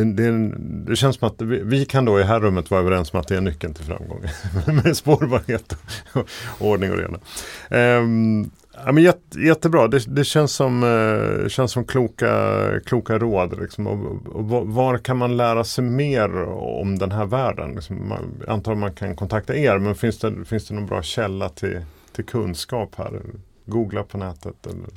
ehm, 0.00 0.16
det, 0.16 0.50
det, 0.90 0.96
känns 0.96 1.16
som 1.16 1.28
att 1.28 1.42
vi, 1.42 1.60
vi 1.64 1.84
kan 1.86 2.04
då 2.04 2.18
i 2.18 2.22
det 2.22 2.28
här 2.28 2.40
rummet 2.40 2.70
vara 2.70 2.80
överens 2.80 3.12
om 3.14 3.20
att 3.20 3.28
det 3.28 3.36
är 3.36 3.40
nyckeln 3.40 3.74
till 3.74 3.84
framgång. 3.84 4.20
Med 4.84 4.96
spårbarhet 4.96 5.76
och, 6.12 6.20
och 6.58 6.66
ordning 6.68 6.90
och 6.92 6.98
reda. 6.98 7.18
Ehm, 7.70 8.50
ja, 8.86 8.92
men 8.92 9.02
jätte, 9.02 9.40
jättebra, 9.40 9.88
det, 9.88 10.04
det 10.16 10.24
känns 10.24 10.52
som, 10.52 10.82
eh, 10.82 11.48
känns 11.48 11.72
som 11.72 11.84
kloka, 11.84 12.60
kloka 12.86 13.18
råd. 13.18 13.60
Liksom. 13.60 13.86
Och, 13.86 14.26
och, 14.36 14.44
var- 14.48 14.64
var 14.64 14.98
kan 14.98 15.16
man 15.16 15.36
lära 15.36 15.64
sig 15.64 15.84
mer 15.84 16.42
om 16.52 16.98
den 16.98 17.12
här 17.12 17.26
världen? 17.26 17.74
Liksom, 17.74 18.08
man, 18.08 18.34
jag 18.40 18.48
antar 18.52 18.72
att 18.72 18.78
man 18.78 18.92
kan 18.94 19.16
kontakta 19.16 19.56
er, 19.56 19.78
men 19.78 19.94
finns 19.94 20.18
det, 20.18 20.44
finns 20.44 20.68
det 20.68 20.74
någon 20.74 20.86
bra 20.86 21.02
källa 21.02 21.48
till, 21.48 21.80
till 22.12 22.24
kunskap 22.24 22.94
här? 22.96 23.20
Googla 23.66 24.02
på 24.02 24.18
nätet? 24.18 24.66
Eller? 24.66 24.88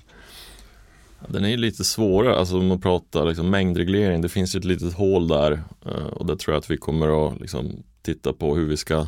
Den 1.27 1.45
är 1.45 1.57
lite 1.57 1.83
svårare, 1.83 2.35
alltså 2.37 2.57
om 2.57 2.67
man 2.67 2.81
pratar 2.81 3.25
liksom 3.25 3.49
mängdreglering, 3.49 4.21
det 4.21 4.29
finns 4.29 4.55
ett 4.55 4.65
litet 4.65 4.93
hål 4.93 5.27
där 5.27 5.51
eh, 5.85 5.91
och 6.05 6.25
där 6.25 6.35
tror 6.35 6.53
jag 6.53 6.59
att 6.61 6.71
vi 6.71 6.77
kommer 6.77 7.27
att 7.27 7.39
liksom 7.39 7.83
titta 8.01 8.33
på 8.33 8.55
hur 8.55 8.65
vi 8.65 8.77
ska 8.77 9.07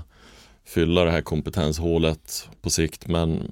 fylla 0.69 1.05
det 1.05 1.11
här 1.11 1.21
kompetenshålet 1.21 2.49
på 2.61 2.69
sikt 2.69 3.07
men 3.07 3.43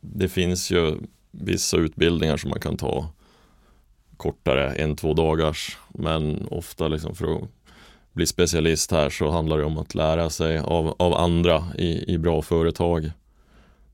det 0.00 0.28
finns 0.28 0.70
ju 0.70 0.96
vissa 1.30 1.76
utbildningar 1.76 2.36
som 2.36 2.50
man 2.50 2.60
kan 2.60 2.76
ta 2.76 3.08
kortare, 4.16 4.72
en, 4.72 4.96
två 4.96 5.14
dagars 5.14 5.78
men 5.88 6.46
ofta 6.50 6.88
liksom 6.88 7.14
för 7.14 7.34
att 7.36 7.48
bli 8.12 8.26
specialist 8.26 8.90
här 8.90 9.10
så 9.10 9.30
handlar 9.30 9.58
det 9.58 9.64
om 9.64 9.78
att 9.78 9.94
lära 9.94 10.30
sig 10.30 10.58
av, 10.58 10.96
av 10.98 11.14
andra 11.14 11.64
i, 11.78 12.14
i 12.14 12.18
bra 12.18 12.42
företag. 12.42 13.10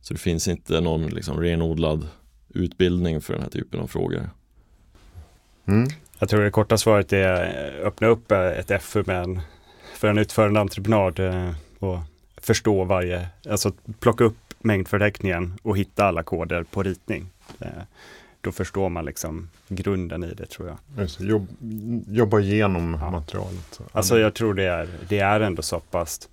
Så 0.01 0.14
det 0.14 0.21
finns 0.21 0.49
inte 0.49 0.81
någon 0.81 1.07
liksom 1.07 1.41
renodlad 1.41 2.09
utbildning 2.49 3.21
för 3.21 3.33
den 3.33 3.43
här 3.43 3.51
typen 3.51 3.81
av 3.81 3.87
frågor. 3.87 4.31
Mm. 5.69 5.88
Jag 6.19 6.29
tror 6.29 6.41
det 6.41 6.51
korta 6.51 6.79
svaret 6.79 7.12
är 7.12 7.81
öppna 7.85 8.07
upp 8.07 8.33
ett 8.33 8.83
FU 8.83 9.03
med 9.07 9.23
en, 9.23 9.41
för 9.95 10.09
en 10.09 10.19
utförande 10.19 10.61
entreprenad 10.61 11.19
eh, 11.19 11.51
och 11.79 11.99
förstå 12.40 12.85
varje, 12.85 13.29
alltså 13.51 13.72
plocka 14.01 14.24
upp 14.24 14.37
mängdförteckningen 14.59 15.59
och 15.62 15.79
hitta 15.79 16.05
alla 16.05 16.22
koder 16.22 16.62
på 16.62 16.83
ritning. 16.83 17.31
Eh, 17.61 17.68
då 18.40 18.53
förstår 18.53 18.88
man 18.88 19.05
liksom 19.05 19.48
grunden 19.68 20.24
i 20.24 20.35
det 20.35 20.46
tror 20.46 20.68
jag. 20.68 20.79
Just, 21.03 21.20
jobb, 21.20 21.48
jobba 22.07 22.40
igenom 22.40 22.98
ja. 23.01 23.11
materialet. 23.11 23.81
Alltså 23.92 24.18
jag 24.18 24.35
tror 24.35 24.55
det 24.55 24.64
är, 24.64 24.88
det 25.09 25.18
är 25.18 25.40
ändå 25.40 25.62
så 25.62 25.81
pass 25.81 26.29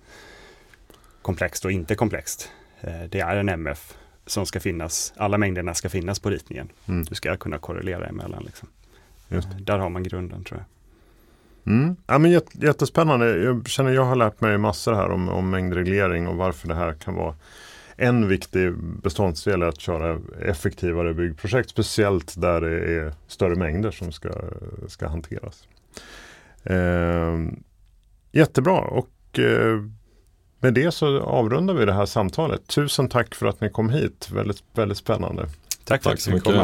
komplext 1.22 1.64
och 1.64 1.72
inte 1.72 1.94
komplext. 1.94 2.50
Eh, 2.80 3.02
det 3.08 3.20
är 3.20 3.36
en 3.36 3.48
MF 3.48 3.94
som 4.26 4.46
ska 4.46 4.60
finnas, 4.60 5.12
alla 5.16 5.38
mängderna 5.38 5.74
ska 5.74 5.88
finnas 5.88 6.20
på 6.20 6.30
ritningen. 6.30 6.68
Mm. 6.86 7.04
Du 7.04 7.14
ska 7.14 7.36
kunna 7.36 7.58
korrelera 7.58 8.06
emellan. 8.06 8.42
Liksom. 8.44 8.68
Eh, 9.28 9.48
där 9.60 9.78
har 9.78 9.90
man 9.90 10.02
grunden 10.02 10.44
tror 10.44 10.60
jag. 10.60 10.75
Mm. 11.66 11.96
Ja, 12.06 12.18
men 12.18 12.30
jättespännande. 12.52 13.36
Jag 13.36 13.68
känner 13.68 13.92
jag 13.92 14.04
har 14.04 14.16
lärt 14.16 14.40
mig 14.40 14.58
massor 14.58 14.94
här 14.94 15.10
om, 15.10 15.28
om 15.28 15.50
mängdreglering 15.50 16.28
och 16.28 16.36
varför 16.36 16.68
det 16.68 16.74
här 16.74 16.92
kan 16.92 17.14
vara 17.14 17.34
en 17.96 18.28
viktig 18.28 18.74
beståndsdel 18.78 19.62
är 19.62 19.66
att 19.66 19.80
köra 19.80 20.20
effektivare 20.40 21.14
byggprojekt, 21.14 21.70
speciellt 21.70 22.40
där 22.40 22.60
det 22.60 23.00
är 23.00 23.14
större 23.26 23.54
mängder 23.54 23.90
som 23.90 24.12
ska, 24.12 24.30
ska 24.88 25.08
hanteras. 25.08 25.68
Eh, 26.62 27.36
jättebra 28.32 28.78
och 28.78 29.38
eh, 29.38 29.82
med 30.60 30.74
det 30.74 30.90
så 30.90 31.20
avrundar 31.20 31.74
vi 31.74 31.84
det 31.84 31.92
här 31.92 32.06
samtalet. 32.06 32.66
Tusen 32.66 33.08
tack 33.08 33.34
för 33.34 33.46
att 33.46 33.60
ni 33.60 33.70
kom 33.70 33.90
hit. 33.90 34.28
Väldigt, 34.32 34.64
väldigt 34.74 34.98
spännande. 34.98 35.48
Tack, 35.84 36.02
tack 36.02 36.20
så 36.20 36.30
mycket. 36.30 36.54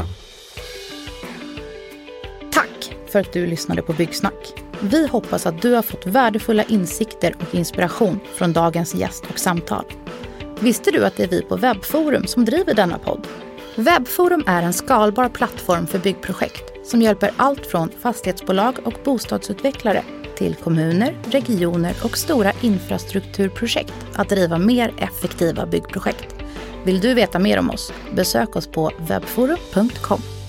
Tack 2.53 2.97
för 3.09 3.21
att 3.21 3.33
du 3.33 3.47
lyssnade 3.47 3.83
på 3.83 3.93
Byggsnack. 3.93 4.62
Vi 4.85 5.07
hoppas 5.07 5.47
att 5.47 5.63
du 5.63 5.75
har 5.75 5.83
fått 5.83 6.07
värdefulla 6.07 6.65
insikter 6.65 7.35
och 7.41 7.55
inspiration 7.55 8.21
från 8.35 8.53
dagens 8.53 8.95
gäst 8.95 9.25
och 9.31 9.39
samtal. 9.39 9.85
Visste 10.61 10.91
du 10.91 11.05
att 11.05 11.17
det 11.17 11.23
är 11.23 11.29
vi 11.29 11.43
på 11.43 11.57
Webforum 11.57 12.27
som 12.27 12.45
driver 12.45 12.75
denna 12.75 12.99
podd? 12.99 13.27
Webforum 13.75 14.45
är 14.47 14.63
en 14.63 14.73
skalbar 14.73 15.29
plattform 15.29 15.87
för 15.87 15.99
byggprojekt 15.99 16.87
som 16.87 17.03
hjälper 17.03 17.31
allt 17.37 17.67
från 17.67 17.89
fastighetsbolag 18.01 18.79
och 18.85 18.95
bostadsutvecklare 19.05 20.05
till 20.37 20.55
kommuner, 20.55 21.17
regioner 21.25 21.95
och 22.05 22.19
stora 22.19 22.53
infrastrukturprojekt 22.61 23.95
att 24.15 24.29
driva 24.29 24.59
mer 24.59 24.95
effektiva 24.99 25.67
byggprojekt. 25.67 26.35
Vill 26.85 27.01
du 27.01 27.15
veta 27.15 27.39
mer 27.39 27.59
om 27.59 27.71
oss? 27.71 27.93
Besök 28.15 28.57
oss 28.57 28.67
på 28.67 28.91
webforum.com. 28.99 30.42